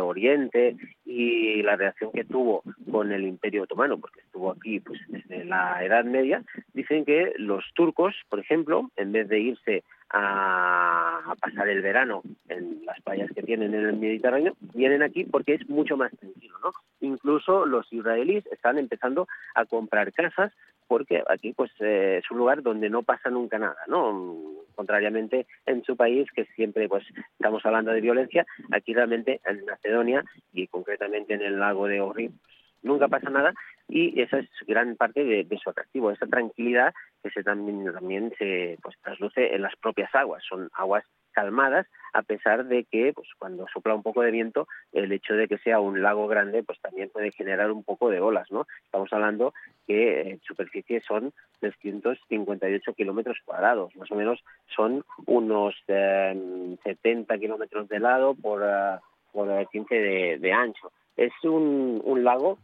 Oriente 0.00 0.76
y 1.04 1.62
la 1.62 1.76
reacción 1.76 2.10
que 2.12 2.24
tuvo 2.24 2.62
con 2.90 3.12
el 3.12 3.24
Imperio 3.24 3.62
Otomano, 3.62 3.98
porque 3.98 4.20
estuvo 4.20 4.50
aquí 4.50 4.80
pues 4.80 5.00
desde 5.08 5.44
la 5.44 5.84
Edad 5.84 6.04
Media, 6.04 6.42
dicen 6.74 7.04
que 7.04 7.32
los 7.36 7.64
turcos, 7.74 8.14
por 8.28 8.40
ejemplo, 8.40 8.90
en 8.96 9.12
vez 9.12 9.28
de 9.28 9.40
irse 9.40 9.84
a, 10.10 11.34
pasar 11.40 11.68
el 11.68 11.82
verano 11.82 12.22
en 12.48 12.84
las 12.84 13.00
playas 13.00 13.30
que 13.34 13.42
tienen 13.42 13.74
en 13.74 13.86
el 13.86 13.96
Mediterráneo, 13.96 14.54
vienen 14.74 15.02
aquí 15.02 15.24
porque 15.24 15.54
es 15.54 15.68
mucho 15.68 15.96
más 15.96 16.12
tranquilo, 16.12 16.56
¿no? 16.62 16.72
Incluso 17.00 17.66
los 17.66 17.90
israelíes 17.92 18.46
están 18.46 18.78
empezando 18.78 19.26
a 19.54 19.64
comprar 19.64 20.12
casas 20.12 20.52
porque 20.86 21.22
aquí 21.26 21.54
pues 21.54 21.70
eh, 21.80 22.20
es 22.22 22.30
un 22.30 22.36
lugar 22.36 22.62
donde 22.62 22.90
no 22.90 23.02
pasa 23.02 23.30
nunca 23.30 23.58
nada, 23.58 23.78
¿no? 23.88 24.36
Contrariamente 24.74 25.46
en 25.64 25.82
su 25.84 25.96
país 25.96 26.30
que 26.34 26.44
siempre 26.54 26.88
pues 26.88 27.04
estamos 27.32 27.64
hablando 27.64 27.92
de 27.92 28.00
violencia, 28.02 28.46
aquí 28.70 28.92
realmente 28.92 29.40
en 29.58 29.64
Macedonia 29.64 30.24
y 30.52 30.66
concretamente 30.66 31.34
en 31.34 31.42
el 31.42 31.58
lago 31.58 31.86
de 31.86 32.00
Ohrid 32.00 32.30
nunca 32.82 33.08
pasa 33.08 33.30
nada 33.30 33.54
y 33.88 34.20
esa 34.20 34.38
es 34.38 34.48
gran 34.66 34.96
parte 34.96 35.24
de, 35.24 35.58
su 35.62 35.70
atractivo, 35.70 36.10
esa 36.10 36.26
tranquilidad 36.26 36.94
que 37.22 37.30
se 37.30 37.42
también, 37.42 37.92
también 37.92 38.32
se 38.38 38.78
pues, 38.82 38.96
trasluce 39.02 39.54
en 39.54 39.62
las 39.62 39.76
propias 39.76 40.14
aguas, 40.14 40.42
son 40.48 40.70
aguas 40.74 41.04
calmadas 41.32 41.86
a 42.12 42.22
pesar 42.22 42.66
de 42.66 42.84
que 42.84 43.12
pues 43.14 43.26
cuando 43.38 43.66
sopla 43.72 43.94
un 43.94 44.02
poco 44.02 44.20
de 44.20 44.30
viento 44.30 44.68
el 44.92 45.10
hecho 45.12 45.34
de 45.34 45.48
que 45.48 45.56
sea 45.56 45.80
un 45.80 46.02
lago 46.02 46.28
grande 46.28 46.62
pues 46.62 46.78
también 46.80 47.08
puede 47.08 47.32
generar 47.32 47.72
un 47.72 47.82
poco 47.82 48.10
de 48.10 48.20
olas 48.20 48.52
no 48.52 48.66
estamos 48.84 49.10
hablando 49.14 49.54
que 49.86 50.20
en 50.20 50.40
superficie 50.42 51.00
son 51.00 51.32
358 51.60 52.92
kilómetros 52.92 53.38
cuadrados 53.46 53.96
más 53.96 54.10
o 54.10 54.14
menos 54.14 54.44
son 54.76 55.04
unos 55.24 55.74
70 55.86 56.84
eh, 56.84 57.40
kilómetros 57.40 57.88
de 57.88 57.98
lado 57.98 58.34
por 58.34 58.60
uh, 58.60 59.00
por 59.32 59.68
15 59.68 59.94
de, 59.94 60.38
de 60.38 60.52
ancho 60.52 60.92
es 61.16 61.32
un, 61.44 62.24
lago 62.24 62.58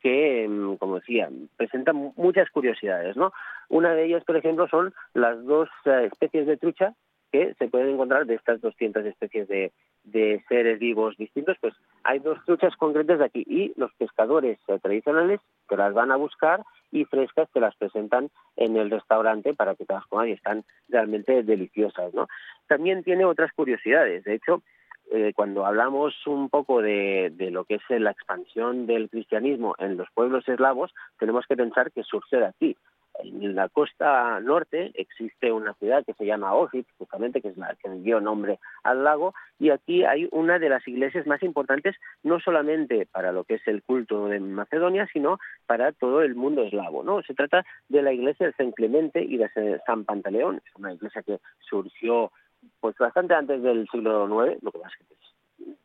que, 0.00 0.46
mm, 0.48 0.76
como 0.76 0.96
decía, 0.96 1.28
presenta 1.56 1.92
muchas 1.92 2.50
curiosidades, 2.50 3.16
¿no? 3.16 3.32
Una 3.68 3.94
de 3.94 4.04
ellas, 4.04 4.24
por 4.24 4.36
ejemplo, 4.36 4.68
son 4.68 4.92
las 5.14 5.42
dos 5.44 5.68
eh, 5.86 6.08
especies 6.12 6.46
de 6.46 6.56
trucha 6.56 6.94
que 7.32 7.54
se 7.54 7.68
pueden 7.68 7.90
encontrar 7.90 8.26
de 8.26 8.34
estas 8.34 8.60
200 8.60 9.04
especies 9.06 9.48
de, 9.48 9.72
de 10.04 10.44
seres 10.48 10.78
vivos 10.78 11.16
distintos, 11.16 11.56
pues 11.60 11.74
hay 12.04 12.20
dos 12.20 12.38
truchas 12.44 12.76
concretas 12.76 13.18
de 13.18 13.24
aquí 13.24 13.44
y 13.48 13.72
los 13.76 13.92
pescadores 13.94 14.58
eh, 14.68 14.78
tradicionales 14.80 15.40
que 15.68 15.76
las 15.76 15.94
van 15.94 16.12
a 16.12 16.16
buscar 16.16 16.62
y 16.92 17.04
frescas 17.06 17.50
te 17.52 17.58
las 17.58 17.74
presentan 17.74 18.30
en 18.56 18.76
el 18.76 18.90
restaurante 18.90 19.54
para 19.54 19.74
que 19.74 19.84
te 19.84 19.94
las 19.94 20.06
comas 20.06 20.28
y 20.28 20.32
están 20.32 20.64
realmente 20.88 21.42
deliciosas, 21.42 22.14
¿no? 22.14 22.28
También 22.68 23.02
tiene 23.02 23.24
otras 23.24 23.52
curiosidades, 23.52 24.22
de 24.24 24.34
hecho, 24.34 24.62
eh, 25.10 25.32
cuando 25.34 25.66
hablamos 25.66 26.14
un 26.26 26.48
poco 26.48 26.80
de, 26.80 27.32
lo 27.50 27.64
que 27.64 27.74
es 27.74 28.00
la 28.00 28.10
expansión 28.10 28.86
del 28.86 29.10
cristianismo 29.10 29.74
en 29.78 29.96
los 29.96 30.08
pueblos 30.14 30.48
eslavos, 30.48 30.92
tenemos 31.18 31.46
que 31.46 31.56
pensar 31.56 31.92
que 31.92 32.02
surge 32.02 32.36
de 32.36 32.46
aquí. 32.46 32.76
En 33.22 33.54
la 33.54 33.68
costa 33.68 34.40
norte 34.40 34.90
existe 34.94 35.52
una 35.52 35.74
ciudad 35.74 36.04
que 36.04 36.14
se 36.14 36.26
llama 36.26 36.52
Ohrid, 36.54 36.84
justamente, 36.98 37.40
que 37.40 37.48
es 37.48 37.56
la 37.56 37.76
que 37.76 37.88
dio 37.90 38.20
nombre 38.20 38.58
al 38.82 39.04
lago, 39.04 39.34
y 39.60 39.70
aquí 39.70 40.04
hay 40.04 40.28
una 40.32 40.58
de 40.58 40.68
las 40.68 40.86
iglesias 40.88 41.24
más 41.24 41.42
importantes, 41.44 41.94
no 42.24 42.40
solamente 42.40 43.06
para 43.06 43.30
lo 43.30 43.44
que 43.44 43.54
es 43.54 43.68
el 43.68 43.84
culto 43.84 44.26
de 44.26 44.40
Macedonia, 44.40 45.06
sino 45.12 45.38
para 45.66 45.92
todo 45.92 46.22
el 46.22 46.34
mundo 46.34 46.64
eslavo. 46.64 47.04
¿no? 47.04 47.22
Se 47.22 47.34
trata 47.34 47.64
de 47.88 48.02
la 48.02 48.12
iglesia 48.12 48.46
de 48.46 48.52
San 48.54 48.72
Clemente 48.72 49.22
y 49.22 49.36
de 49.36 49.48
San 49.86 50.04
Pantaleón, 50.04 50.56
es 50.56 50.74
una 50.74 50.92
iglesia 50.92 51.22
que 51.22 51.38
surgió 51.60 52.32
pues 52.80 52.96
bastante 52.96 53.34
antes 53.34 53.62
del 53.62 53.88
siglo 53.88 54.26
IX, 54.26 54.62
lo 54.62 54.72
que 54.72 54.78
pasa 54.78 54.94
es 55.00 55.06
que 55.08 55.14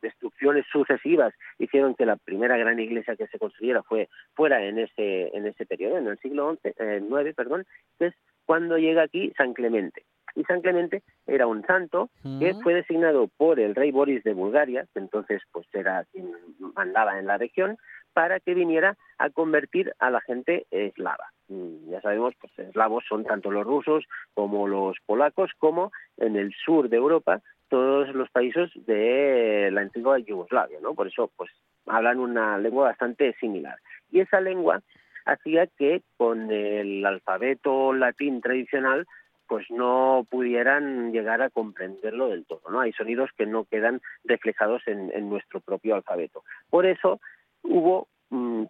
destrucciones 0.02 0.66
sucesivas 0.72 1.34
hicieron 1.58 1.94
que 1.94 2.06
la 2.06 2.16
primera 2.16 2.56
gran 2.56 2.78
iglesia 2.78 3.16
que 3.16 3.26
se 3.28 3.38
construyera 3.38 3.82
fue 3.82 4.08
fuera 4.34 4.64
en 4.64 4.78
ese 4.78 5.36
en 5.36 5.46
ese 5.46 5.66
periodo, 5.66 5.98
en 5.98 6.08
el 6.08 6.18
siglo 6.18 6.56
XI, 6.62 6.74
eh, 6.78 7.34
perdón, 7.36 7.66
que 7.98 8.06
es 8.06 8.14
cuando 8.46 8.78
llega 8.78 9.02
aquí 9.02 9.32
San 9.36 9.54
Clemente. 9.54 10.04
Y 10.34 10.44
San 10.44 10.60
Clemente 10.60 11.02
era 11.26 11.46
un 11.46 11.64
santo 11.66 12.08
que 12.38 12.54
fue 12.62 12.74
designado 12.74 13.28
por 13.36 13.58
el 13.58 13.74
rey 13.74 13.90
Boris 13.90 14.22
de 14.22 14.32
Bulgaria, 14.32 14.86
que 14.92 15.00
entonces 15.00 15.42
pues 15.50 15.66
era 15.72 16.04
quien 16.12 16.30
mandaba 16.74 17.18
en 17.18 17.26
la 17.26 17.36
región, 17.36 17.76
para 18.12 18.40
que 18.40 18.54
viniera 18.54 18.96
a 19.20 19.28
convertir 19.28 19.92
a 19.98 20.10
la 20.10 20.22
gente 20.22 20.66
eslava. 20.70 21.30
Mm, 21.48 21.90
ya 21.90 22.00
sabemos, 22.00 22.34
pues 22.40 22.58
eslavos 22.58 23.04
son 23.06 23.24
tanto 23.24 23.50
los 23.50 23.66
rusos 23.66 24.04
como 24.32 24.66
los 24.66 24.96
polacos, 25.04 25.50
como 25.58 25.92
en 26.16 26.36
el 26.36 26.54
sur 26.54 26.88
de 26.88 26.96
Europa 26.96 27.42
todos 27.68 28.08
los 28.14 28.30
países 28.30 28.70
de 28.86 29.68
la 29.70 29.82
antigua 29.82 30.18
Yugoslavia, 30.18 30.78
¿no? 30.80 30.94
Por 30.94 31.06
eso, 31.06 31.30
pues 31.36 31.50
hablan 31.86 32.18
una 32.18 32.56
lengua 32.58 32.84
bastante 32.84 33.34
similar. 33.34 33.76
Y 34.10 34.20
esa 34.20 34.40
lengua 34.40 34.80
hacía 35.26 35.66
que 35.66 36.00
con 36.16 36.50
el 36.50 37.04
alfabeto 37.04 37.92
latín 37.92 38.40
tradicional 38.40 39.06
pues 39.46 39.66
no 39.68 40.26
pudieran 40.30 41.12
llegar 41.12 41.42
a 41.42 41.50
comprenderlo 41.50 42.28
del 42.28 42.46
todo, 42.46 42.62
¿no? 42.70 42.80
Hay 42.80 42.92
sonidos 42.92 43.30
que 43.36 43.46
no 43.46 43.64
quedan 43.64 44.00
reflejados 44.24 44.82
en, 44.86 45.10
en 45.12 45.28
nuestro 45.28 45.60
propio 45.60 45.96
alfabeto. 45.96 46.42
Por 46.70 46.86
eso 46.86 47.20
hubo 47.62 48.06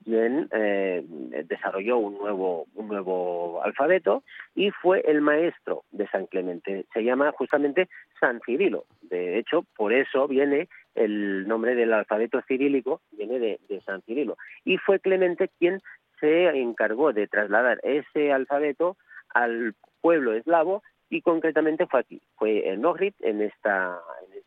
quien 0.05 0.49
eh, 0.53 1.05
desarrolló 1.46 1.99
un 1.99 2.18
nuevo, 2.18 2.66
un 2.75 2.88
nuevo 2.88 3.62
alfabeto 3.62 4.23
y 4.55 4.70
fue 4.70 5.03
el 5.07 5.20
maestro 5.20 5.85
de 5.90 6.09
San 6.09 6.27
Clemente. 6.27 6.87
Se 6.94 7.05
llama 7.05 7.33
justamente 7.33 7.88
San 8.18 8.40
Cirilo. 8.44 8.85
De 9.03 9.38
hecho, 9.38 9.64
por 9.77 9.92
eso 9.92 10.27
viene 10.27 10.68
el 10.94 11.46
nombre 11.46 11.75
del 11.75 11.92
alfabeto 11.92 12.40
cirílico, 12.49 13.03
viene 13.12 13.38
de, 13.38 13.61
de 13.68 13.81
San 13.83 14.03
Cirilo. 14.03 14.37
Y 14.64 14.79
fue 14.79 14.99
Clemente 14.99 15.51
quien 15.59 15.81
se 16.20 16.49
encargó 16.49 17.12
de 17.12 17.27
trasladar 17.27 17.81
ese 17.83 18.33
alfabeto 18.33 18.96
al 19.35 19.75
pueblo 20.01 20.33
eslavo 20.33 20.83
y 21.11 21.23
concretamente 21.23 21.87
fue 21.87 22.01
aquí, 22.01 22.23
fue 22.37 22.68
en 22.68 22.85
Ohrid, 22.85 23.14
en 23.20 23.42
esta, 23.42 23.99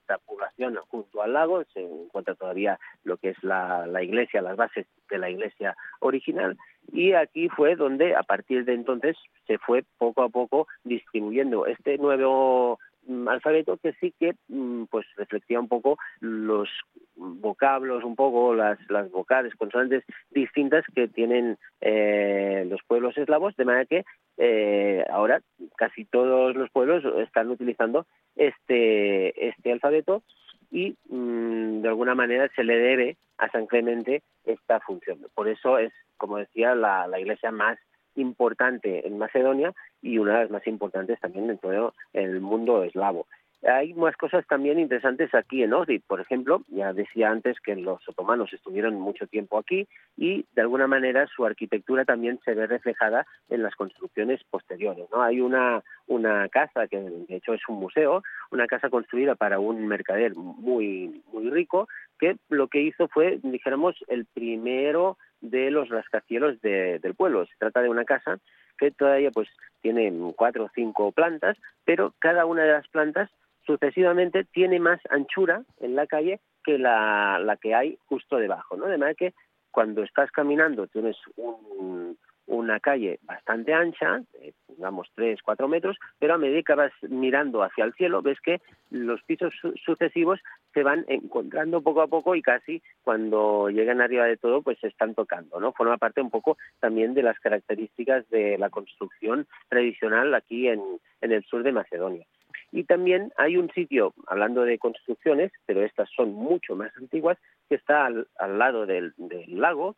esta 0.03 0.17
población 0.19 0.77
junto 0.89 1.21
al 1.21 1.33
lago, 1.33 1.63
se 1.73 1.81
encuentra 1.81 2.35
todavía 2.35 2.79
lo 3.03 3.17
que 3.17 3.29
es 3.29 3.43
la, 3.43 3.87
iglesia, 4.03 4.41
las 4.41 4.57
bases 4.57 4.85
de 5.09 5.17
la 5.17 5.29
iglesia 5.29 5.75
original, 5.99 6.57
y 6.91 7.13
aquí 7.13 7.47
fue 7.49 7.75
donde 7.75 8.15
a 8.15 8.23
partir 8.23 8.65
de 8.65 8.73
entonces 8.73 9.15
se 9.47 9.57
fue 9.57 9.83
poco 9.97 10.21
a 10.21 10.29
poco 10.29 10.67
distribuyendo. 10.83 11.65
Este 11.65 11.97
nuevo 11.97 12.79
alfabeto 13.27 13.77
que 13.77 13.93
sí 13.93 14.13
que 14.19 14.35
mm, 14.47 14.85
pues 14.85 15.05
reflectía 15.15 15.59
un 15.59 15.67
poco 15.67 15.97
los 16.19 16.69
vocablos, 17.15 18.03
un 18.03 18.15
poco 18.15 18.53
las, 18.53 18.79
las 18.89 19.11
vocales, 19.11 19.55
consonantes 19.55 20.03
distintas 20.31 20.83
que 20.93 21.07
tienen 21.07 21.57
eh, 21.81 22.65
los 22.69 22.81
pueblos 22.83 23.17
eslavos, 23.17 23.55
de 23.55 23.65
manera 23.65 23.85
que 23.85 24.05
eh, 24.37 25.05
ahora 25.09 25.41
casi 25.75 26.05
todos 26.05 26.55
los 26.55 26.69
pueblos 26.71 27.03
están 27.19 27.49
utilizando 27.49 28.05
este, 28.35 29.47
este 29.47 29.71
alfabeto 29.71 30.23
y 30.71 30.95
mm, 31.09 31.81
de 31.81 31.87
alguna 31.87 32.15
manera 32.15 32.49
se 32.55 32.63
le 32.63 32.77
debe 32.77 33.17
a 33.37 33.49
San 33.49 33.67
Clemente 33.67 34.23
esta 34.45 34.79
función. 34.79 35.19
Por 35.35 35.47
eso 35.47 35.77
es, 35.77 35.93
como 36.17 36.37
decía, 36.37 36.73
la, 36.73 37.07
la 37.07 37.19
iglesia 37.19 37.51
más 37.51 37.77
importante 38.15 39.07
en 39.07 39.17
Macedonia 39.17 39.73
y 40.01 40.17
una 40.17 40.33
de 40.35 40.41
las 40.43 40.51
más 40.51 40.67
importantes 40.67 41.19
también 41.19 41.49
en 41.49 41.57
todo 41.57 41.93
el 42.13 42.41
mundo 42.41 42.83
eslavo. 42.83 43.25
Hay 43.65 43.93
más 43.93 44.17
cosas 44.17 44.45
también 44.45 44.77
interesantes 44.77 45.33
aquí 45.33 45.63
en 45.63 45.73
Ohrid. 45.73 46.01
Por 46.05 46.19
ejemplo, 46.19 46.63
ya 46.67 46.91
decía 46.91 47.29
antes 47.29 47.61
que 47.61 47.75
los 47.77 48.07
otomanos 48.09 48.51
estuvieron 48.51 48.99
mucho 48.99 49.25
tiempo 49.25 49.57
aquí 49.57 49.87
y 50.17 50.45
de 50.53 50.61
alguna 50.61 50.85
manera 50.85 51.27
su 51.27 51.45
arquitectura 51.45 52.03
también 52.03 52.39
se 52.43 52.55
ve 52.55 52.67
reflejada 52.67 53.25
en 53.49 53.63
las 53.63 53.73
construcciones 53.75 54.43
posteriores. 54.49 55.07
¿no? 55.13 55.21
Hay 55.21 55.39
una, 55.39 55.81
una 56.07 56.49
casa 56.49 56.87
que 56.87 56.99
de 56.99 57.35
hecho 57.35 57.53
es 57.53 57.61
un 57.69 57.79
museo, 57.79 58.21
una 58.51 58.67
casa 58.67 58.89
construida 58.89 59.35
para 59.35 59.59
un 59.59 59.87
mercader 59.87 60.35
muy, 60.35 61.23
muy 61.31 61.49
rico 61.49 61.87
que 62.19 62.35
lo 62.49 62.67
que 62.67 62.81
hizo 62.81 63.07
fue, 63.07 63.39
dijéramos, 63.43 63.95
el 64.07 64.25
primero 64.25 65.17
de 65.43 65.69
los 65.69 65.89
rascacielos 65.89 66.59
del 66.61 67.13
pueblo. 67.15 67.45
Se 67.45 67.57
trata 67.59 67.81
de 67.81 67.89
una 67.89 68.05
casa 68.05 68.39
que 68.77 68.91
todavía 68.91 69.29
pues 69.29 69.49
tiene 69.81 70.11
cuatro 70.35 70.65
o 70.65 70.71
cinco 70.73 71.11
plantas, 71.11 71.57
pero 71.85 72.13
cada 72.19 72.45
una 72.45 72.63
de 72.63 72.71
las 72.71 72.87
plantas 72.87 73.29
sucesivamente 73.65 74.45
tiene 74.45 74.79
más 74.79 74.99
anchura 75.09 75.63
en 75.79 75.95
la 75.95 76.07
calle 76.07 76.39
que 76.63 76.77
la, 76.77 77.39
la 77.39 77.57
que 77.57 77.75
hay 77.75 77.97
justo 78.05 78.37
debajo, 78.37 78.77
¿no? 78.77 78.85
De 78.85 78.97
manera 78.97 79.15
que 79.15 79.33
cuando 79.71 80.03
estás 80.03 80.31
caminando 80.31 80.87
tienes 80.87 81.17
un, 81.35 82.17
una 82.47 82.79
calle 82.79 83.19
bastante 83.23 83.73
ancha, 83.73 84.21
digamos 84.67 85.09
3, 85.15 85.41
4 85.41 85.67
metros, 85.67 85.97
pero 86.19 86.33
a 86.33 86.37
medida 86.37 86.61
que 86.61 86.75
vas 86.75 86.91
mirando 87.03 87.63
hacia 87.63 87.85
el 87.85 87.93
cielo 87.93 88.21
ves 88.21 88.39
que 88.41 88.61
los 88.89 89.21
pisos 89.23 89.53
sucesivos 89.83 90.39
se 90.73 90.83
van 90.83 91.05
encontrando 91.07 91.81
poco 91.81 92.01
a 92.01 92.07
poco 92.07 92.35
y 92.35 92.41
casi 92.41 92.81
cuando 93.03 93.69
llegan 93.69 94.01
arriba 94.01 94.25
de 94.25 94.37
todo 94.37 94.61
pues 94.61 94.79
se 94.79 94.87
están 94.87 95.15
tocando, 95.15 95.59
¿no? 95.59 95.71
Forma 95.73 95.97
parte 95.97 96.21
un 96.21 96.29
poco 96.29 96.57
también 96.79 97.13
de 97.13 97.23
las 97.23 97.39
características 97.39 98.29
de 98.29 98.57
la 98.57 98.69
construcción 98.69 99.47
tradicional 99.69 100.33
aquí 100.33 100.67
en, 100.67 100.81
en 101.21 101.31
el 101.31 101.43
sur 101.45 101.63
de 101.63 101.71
Macedonia. 101.71 102.25
Y 102.73 102.85
también 102.85 103.31
hay 103.37 103.55
un 103.57 103.69
sitio, 103.71 104.15
hablando 104.25 104.63
de 104.63 104.79
construcciones, 104.79 105.51
pero 105.67 105.83
estas 105.83 106.09
son 106.09 106.33
mucho 106.33 106.75
más 106.75 106.91
antiguas, 106.97 107.37
que 107.69 107.75
está 107.75 108.07
al, 108.07 108.27
lado 108.57 108.87
del, 108.87 109.13
lago, 109.47 109.95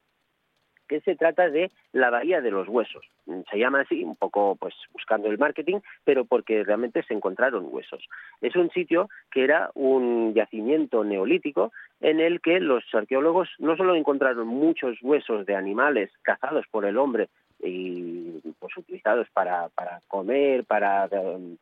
que 0.87 1.01
se 1.01 1.15
trata 1.15 1.49
de 1.49 1.71
la 1.91 2.09
Bahía 2.09 2.41
de 2.41 2.51
los 2.51 2.67
Huesos. 2.67 3.05
Se 3.51 3.57
llama 3.57 3.81
así, 3.81 4.03
un 4.03 4.15
poco 4.15 4.55
pues 4.55 4.73
buscando 4.93 5.29
el 5.29 5.37
marketing, 5.37 5.79
pero 6.03 6.25
porque 6.25 6.63
realmente 6.63 7.03
se 7.03 7.13
encontraron 7.13 7.67
huesos. 7.69 8.07
Es 8.41 8.55
un 8.55 8.69
sitio 8.71 9.09
que 9.31 9.43
era 9.43 9.71
un 9.73 10.33
yacimiento 10.33 11.03
neolítico 11.03 11.71
en 12.01 12.19
el 12.19 12.41
que 12.41 12.59
los 12.59 12.83
arqueólogos 12.93 13.49
no 13.59 13.75
solo 13.77 13.95
encontraron 13.95 14.47
muchos 14.47 14.97
huesos 15.01 15.45
de 15.45 15.55
animales 15.55 16.11
cazados 16.21 16.65
por 16.69 16.85
el 16.85 16.97
hombre 16.97 17.29
y 17.63 18.41
pues 18.59 18.75
utilizados 18.77 19.27
para, 19.31 19.69
para 19.69 20.01
comer, 20.07 20.65
para 20.65 21.09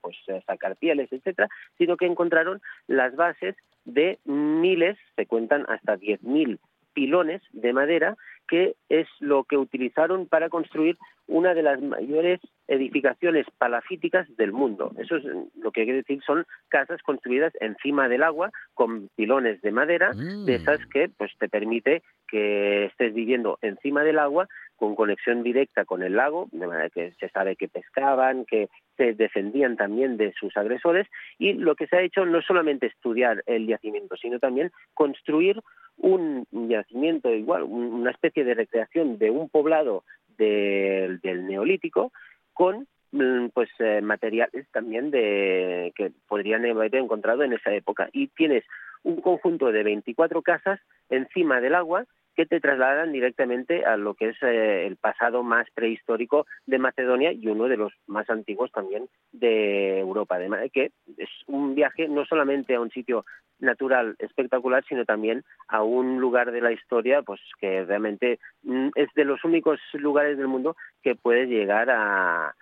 pues 0.01 0.17
sacar 0.45 0.75
pieles, 0.75 1.11
etcétera, 1.11 1.49
sino 1.77 1.97
que 1.97 2.05
encontraron 2.05 2.61
las 2.87 3.15
bases 3.15 3.55
de 3.85 4.19
miles, 4.25 4.97
se 5.15 5.25
cuentan 5.25 5.65
hasta 5.69 5.97
10.000 5.97 6.59
pilones 6.93 7.41
de 7.51 7.73
madera, 7.73 8.15
que 8.47 8.75
es 8.89 9.07
lo 9.19 9.43
que 9.45 9.57
utilizaron 9.57 10.27
para 10.27 10.49
construir 10.49 10.97
una 11.27 11.53
de 11.53 11.63
las 11.63 11.81
mayores 11.81 12.41
edificaciones 12.67 13.45
palafíticas 13.57 14.27
del 14.35 14.51
mundo. 14.51 14.91
Eso 14.97 15.15
es 15.17 15.23
lo 15.55 15.71
que 15.71 15.83
quiere 15.83 15.99
decir 15.99 16.21
son 16.25 16.45
casas 16.67 17.01
construidas 17.01 17.53
encima 17.61 18.09
del 18.09 18.23
agua 18.23 18.51
con 18.73 19.09
pilones 19.15 19.61
de 19.61 19.71
madera, 19.71 20.11
de 20.11 20.57
mm. 20.57 20.61
esas 20.61 20.85
que 20.87 21.09
pues 21.09 21.31
te 21.39 21.49
permite 21.49 22.03
que 22.27 22.85
estés 22.85 23.13
viviendo 23.13 23.57
encima 23.61 24.03
del 24.03 24.19
agua 24.19 24.47
con 24.75 24.95
conexión 24.95 25.43
directa 25.43 25.85
con 25.85 26.03
el 26.03 26.15
lago, 26.15 26.49
de 26.51 26.67
manera 26.67 26.89
que 26.89 27.13
se 27.19 27.29
sabe 27.29 27.55
que 27.55 27.69
pescaban, 27.69 28.45
que 28.45 28.69
se 28.97 29.13
defendían 29.13 29.77
también 29.77 30.17
de 30.17 30.33
sus 30.33 30.55
agresores 30.57 31.07
y 31.37 31.53
lo 31.53 31.75
que 31.75 31.87
se 31.87 31.95
ha 31.95 32.01
hecho 32.01 32.25
no 32.25 32.41
solamente 32.41 32.87
estudiar 32.87 33.43
el 33.45 33.67
yacimiento, 33.67 34.17
sino 34.17 34.39
también 34.39 34.71
construir 34.93 35.61
un 36.03 36.45
yacimiento 36.69 37.33
igual, 37.33 37.63
una 37.63 38.11
especie 38.11 38.43
de 38.43 38.53
recreación 38.53 39.17
de 39.17 39.29
un 39.31 39.49
poblado 39.49 40.03
del 40.37 41.47
neolítico 41.47 42.11
con 42.53 42.87
mm, 43.11 43.47
pues 43.53 43.69
eh, 43.79 44.01
materiales 44.01 44.67
también 44.71 45.11
de 45.11 45.93
que 45.95 46.11
podrían 46.27 46.65
haber 46.65 46.95
encontrado 46.95 47.43
en 47.43 47.53
esa 47.53 47.73
época. 47.73 48.09
Y 48.11 48.27
tienes 48.27 48.63
un 49.03 49.21
conjunto 49.21 49.71
de 49.71 49.83
24 49.83 50.41
casas 50.41 50.79
encima 51.09 51.61
del 51.61 51.75
agua 51.75 52.05
que 52.35 52.45
te 52.45 52.59
trasladan 52.59 53.11
directamente 53.11 53.85
a 53.85 53.97
lo 53.97 54.15
que 54.15 54.29
es 54.29 54.37
eh, 54.41 54.85
el 54.87 54.97
pasado 54.97 55.43
más 55.43 55.67
prehistórico 55.73 56.45
de 56.65 56.79
Macedonia 56.79 57.31
y 57.31 57.47
uno 57.47 57.67
de 57.67 57.77
los 57.77 57.93
más 58.07 58.29
antiguos 58.29 58.71
también 58.71 59.07
de 59.31 59.99
Europa. 59.99 60.35
Además 60.35 60.61
de 60.61 60.69
que 60.69 60.91
es 61.17 61.29
un 61.47 61.75
viaje 61.75 62.07
no 62.07 62.25
solamente 62.25 62.75
a 62.75 62.81
un 62.81 62.91
sitio 62.91 63.25
natural 63.59 64.15
espectacular, 64.19 64.83
sino 64.87 65.05
también 65.05 65.43
a 65.67 65.83
un 65.83 66.19
lugar 66.19 66.51
de 66.51 66.61
la 66.61 66.71
historia, 66.71 67.21
pues 67.21 67.39
que 67.59 67.85
realmente 67.85 68.39
mm, 68.63 68.89
es 68.95 69.09
de 69.15 69.25
los 69.25 69.43
únicos 69.43 69.79
lugares 69.93 70.37
del 70.37 70.47
mundo 70.47 70.75
que 71.01 71.15
puedes 71.15 71.47
llegar 71.47 71.89
a 71.89 72.53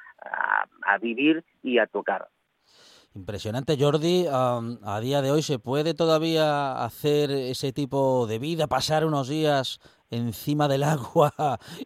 vivir 1.02 1.44
y 1.64 1.80
a 1.80 1.88
tocar. 1.88 2.28
Impresionante, 3.14 3.76
Jordi. 3.78 4.26
a 4.30 5.00
día 5.02 5.22
de 5.22 5.32
hoy 5.32 5.42
se 5.42 5.60
puede 5.60 5.94
todavía 5.94 6.84
hacer 6.84 7.30
ese 7.32 7.74
tipo 7.74 8.26
de 8.26 8.40
vida, 8.40 8.68
pasar 8.68 9.06
unos 9.06 9.28
días 9.28 9.80
encima 10.12 10.68
del 10.68 10.84
agua 10.84 11.32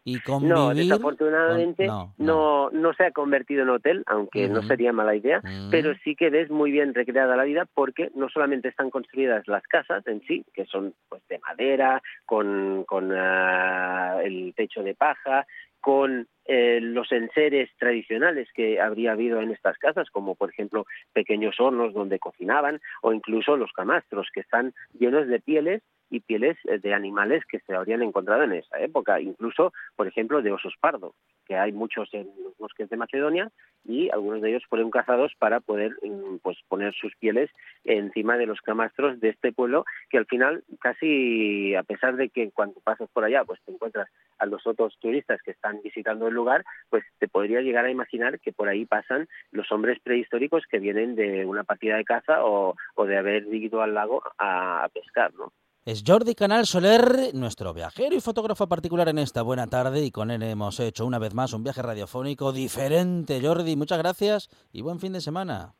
y 0.04 0.20
convivir. 0.20 0.56
No, 0.56 0.74
desafortunadamente 0.74 1.88
no, 2.18 2.70
no, 2.72 2.94
se 2.94 3.06
ha 3.06 3.12
convertido 3.12 3.64
en 3.64 3.70
hotel, 3.70 4.04
aunque 4.08 4.50
no 4.50 4.62
sería 4.64 4.92
mala 4.92 5.16
idea, 5.16 5.42
pero 5.72 5.94
sí 6.04 6.16
que 6.16 6.30
ves 6.30 6.50
muy 6.50 6.72
bien 6.72 6.94
recreada 6.94 7.36
la 7.36 7.44
vida 7.44 7.66
porque 7.74 8.12
no 8.16 8.30
solamente 8.30 8.68
están 8.68 8.90
construidas 8.90 9.48
las 9.48 9.64
casas 9.64 10.06
en 10.08 10.22
sí, 10.28 10.46
que 10.54 10.66
son 10.66 10.94
pues 11.08 11.22
de 11.28 11.40
madera, 11.40 12.02
con, 12.26 12.84
con 12.86 13.12
ah, 13.14 14.20
el 14.24 14.54
techo 14.56 14.84
de 14.84 14.96
paja, 14.96 15.48
con 15.80 16.28
eh, 16.45 16.79
los 16.81 17.12
enseres 17.12 17.69
tradicionales 17.77 18.47
que 18.53 18.79
habría 18.79 19.13
habido 19.13 19.41
en 19.41 19.51
estas 19.51 19.77
casas, 19.77 20.10
como 20.10 20.36
por 20.36 20.49
ejemplo 20.49 20.86
pequeños 21.13 21.60
hornos 21.60 21.93
donde 21.93 22.19
cocinaban, 22.19 22.81
o 23.01 23.13
incluso 23.13 23.58
los 23.58 23.71
camastros, 23.71 24.29
que 24.34 24.41
están 24.41 24.73
llenos 24.97 25.27
de 25.27 25.39
pieles 25.39 25.81
y 26.10 26.20
pieles 26.20 26.58
eh, 26.65 26.80
de 26.80 26.94
animales 26.94 27.44
que 27.46 27.60
se 27.60 27.74
habrían 27.74 28.02
encontrado 28.02 28.44
en 28.44 28.54
esa 28.54 28.80
época, 28.80 29.20
incluso, 29.20 29.74
por 29.96 30.08
ejemplo, 30.08 30.41
de 30.41 30.52
osos 30.52 30.76
pardo, 30.80 31.13
que 31.46 31.56
hay 31.56 31.72
muchos 31.72 32.13
en 32.13 32.28
los 32.44 32.58
bosques 32.58 32.89
de 32.89 32.98
Macedonia 32.98 33.52
y 33.84 34.10
algunos 34.10 34.41
de 34.41 34.50
ellos 34.50 34.63
fueron 34.68 34.89
cazados 34.89 35.34
para 35.38 35.60
poder 35.60 35.96
mm, 36.02 36.38
pues 36.41 36.58
poner 36.68 36.94
sus 36.94 37.15
pieles 37.18 37.50
encima 37.84 38.38
de 38.38 38.48
los 38.48 38.60
camastros 38.62 39.20
de 39.20 39.30
este 39.30 39.52
pueblo 39.52 39.86
que 40.10 40.18
al 40.18 40.26
final 40.26 40.63
casi 40.80 41.76
a 41.76 41.84
pesar 41.84 42.15
de 42.15 42.30
que 42.30 42.52
cuando 42.52 42.80
pasas 42.82 43.10
por 43.12 43.24
allá 43.24 43.44
pues 43.44 43.60
te 43.63 43.72
encuentras 43.72 44.10
a 44.39 44.46
los 44.48 44.65
otros 44.65 44.98
turistas 45.00 45.39
que 45.44 45.52
están 45.52 45.82
visitando 45.84 46.28
el 46.28 46.34
lugar 46.34 46.65
pues 46.89 47.04
te 47.20 47.28
podría 47.28 47.62
llegar 47.62 47.86
a 47.86 47.91
imaginar 47.91 48.39
que 48.39 48.52
por 48.52 48.68
ahí 48.68 48.86
pasan 48.86 49.28
los 49.52 49.72
hombres 49.72 50.00
prehistóricos 50.02 50.63
que 50.70 50.80
vienen 50.80 51.15
de 51.15 51.46
una 51.46 51.63
partida 51.63 51.98
de 51.98 52.06
caza 52.06 52.44
o, 52.44 52.76
de 53.06 53.18
haber 53.18 53.54
ido 53.54 53.84
al 53.84 53.94
lago 53.94 54.24
a, 54.39 54.84
a 54.84 54.89
pescar 54.89 55.32
no 55.36 55.52
es 55.86 56.04
Jordi 56.06 56.34
Canal 56.34 56.65
Soler, 56.65 57.36
nuestro 57.36 57.71
viajero 57.71 58.15
y 58.15 58.19
fotógrafo 58.19 58.67
particular 58.67 59.08
en 59.08 59.19
esta 59.19 59.43
buena 59.43 59.67
tarde 59.67 60.04
y 60.04 60.10
con 60.10 60.32
él 60.32 60.41
hemos 60.41 60.80
hecho 60.80 61.06
una 61.06 61.19
vez 61.19 61.36
más 61.36 61.54
un 61.54 61.63
viaje 61.63 61.84
radiofónico 61.84 62.52
diferente. 62.52 63.39
Jordi, 63.39 63.76
muchas 63.76 64.00
gracias 64.00 64.50
y 64.74 64.82
buen 64.82 65.00
fin 65.00 65.13
de 65.13 65.21
semana. 65.21 65.76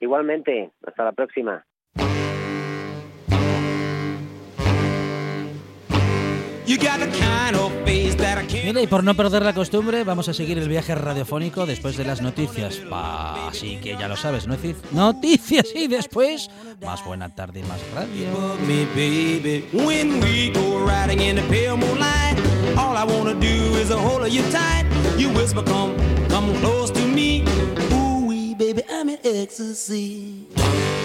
Igualmente, 0.00 0.72
hasta 0.86 1.04
la 1.04 1.12
próxima. 1.12 1.66
Mira, 8.64 8.80
y 8.80 8.86
por 8.86 9.04
no 9.04 9.14
perder 9.14 9.42
la 9.42 9.52
costumbre, 9.52 10.04
vamos 10.04 10.28
a 10.28 10.34
seguir 10.34 10.58
el 10.58 10.68
viaje 10.68 10.94
radiofónico 10.94 11.66
después 11.66 11.96
de 11.96 12.04
las 12.04 12.22
noticias. 12.22 12.80
Así 12.90 13.76
que 13.76 13.96
ya 13.98 14.08
lo 14.08 14.16
sabes, 14.16 14.46
noticias 14.46 15.66
y 15.74 15.88
después 15.88 16.48
más 16.84 17.04
buena 17.04 17.34
tarde 17.34 17.60
y 17.60 17.62
más 17.64 17.80
radio. 17.94 18.28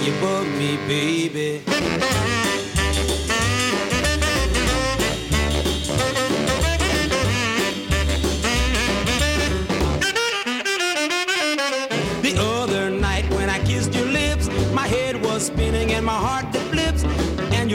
You 0.06 0.14
bug 0.22 0.46
me, 0.58 0.78
baby. 0.88 1.62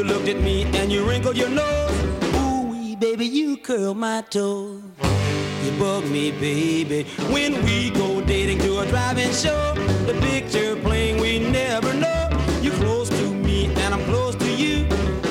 You 0.03 0.09
looked 0.09 0.29
at 0.29 0.41
me 0.41 0.65
and 0.75 0.91
you 0.91 1.09
wrinkled 1.09 1.37
your 1.37 1.49
nose. 1.49 2.03
Ooh, 2.35 2.97
baby, 2.97 3.25
you 3.25 3.57
curl 3.57 3.95
my 3.95 4.23
toes. 4.23 4.83
You 5.65 5.71
bug 5.79 6.05
me, 6.11 6.33
baby. 6.33 7.05
When 7.31 7.63
we 7.65 7.91
go 7.91 8.21
dating 8.21 8.59
to 8.61 8.81
a 8.81 8.87
driving 8.87 9.33
show, 9.33 9.75
the 10.07 10.15
picture 10.21 10.75
playing 10.77 11.21
we 11.21 11.39
never 11.39 11.93
know. 11.95 12.31
You're 12.61 12.75
close 12.75 13.11
to 13.11 13.33
me 13.33 13.67
and 13.67 13.95
I'm 13.95 14.05
close 14.07 14.35
to 14.37 14.51
you. 14.51 14.87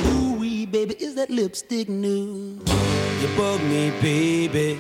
Ooh 0.08 0.66
baby, 0.66 0.96
is 1.00 1.16
that 1.16 1.30
lipstick 1.30 1.90
new? 1.90 2.58
You 3.22 3.28
bug 3.36 3.62
me, 3.64 3.92
baby. 4.02 4.80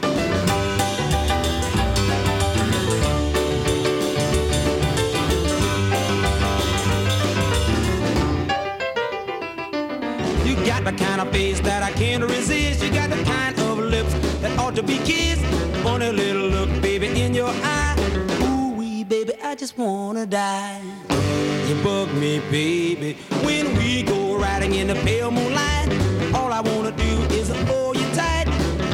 Got 10.65 10.83
the 10.83 10.91
kind 10.91 11.21
of 11.21 11.31
face 11.31 11.59
that 11.61 11.83
I 11.83 11.91
can't 11.91 12.23
resist. 12.23 12.83
You 12.83 12.91
got 12.91 13.09
the 13.09 13.21
kind 13.23 13.57
of 13.59 13.79
lips 13.79 14.13
that 14.41 14.57
ought 14.59 14.75
to 14.75 14.83
be 14.83 14.97
kissed. 14.99 15.43
Funny 15.83 16.11
little 16.11 16.47
look, 16.49 16.69
baby, 16.81 17.07
in 17.21 17.33
your 17.33 17.49
eye. 17.49 17.95
Ooh 18.43 18.73
wee, 18.75 19.03
baby, 19.03 19.33
I 19.43 19.55
just 19.55 19.77
wanna 19.77 20.25
die. 20.25 20.81
You 21.67 21.75
bug 21.83 22.13
me, 22.13 22.39
baby, 22.51 23.17
when 23.43 23.75
we 23.77 24.03
go 24.03 24.37
riding 24.37 24.75
in 24.75 24.87
the 24.87 24.95
pale 24.95 25.31
moonlight. 25.31 25.89
All 26.33 26.51
I 26.51 26.61
wanna 26.61 26.91
do 26.91 27.13
is 27.33 27.49
hold 27.69 27.97
you 27.97 28.07
tight, 28.13 28.47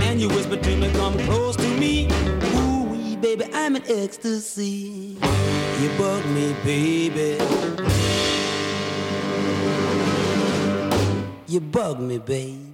and 0.03 0.21
you 0.21 0.30
whisper 0.30 0.58
to 0.58 0.75
me, 0.77 0.91
come 0.93 1.17
close 1.25 1.56
to 1.56 1.67
me. 1.77 2.08
Ooh 2.56 2.84
wee, 2.84 3.15
baby, 3.15 3.45
I'm 3.53 3.75
in 3.75 3.84
ecstasy. 3.88 5.17
You 5.82 5.89
bug 5.97 6.25
me, 6.27 6.56
baby. 6.63 7.38
You 11.49 11.62
bug 11.62 12.01
me, 12.01 12.17
babe. 12.17 12.66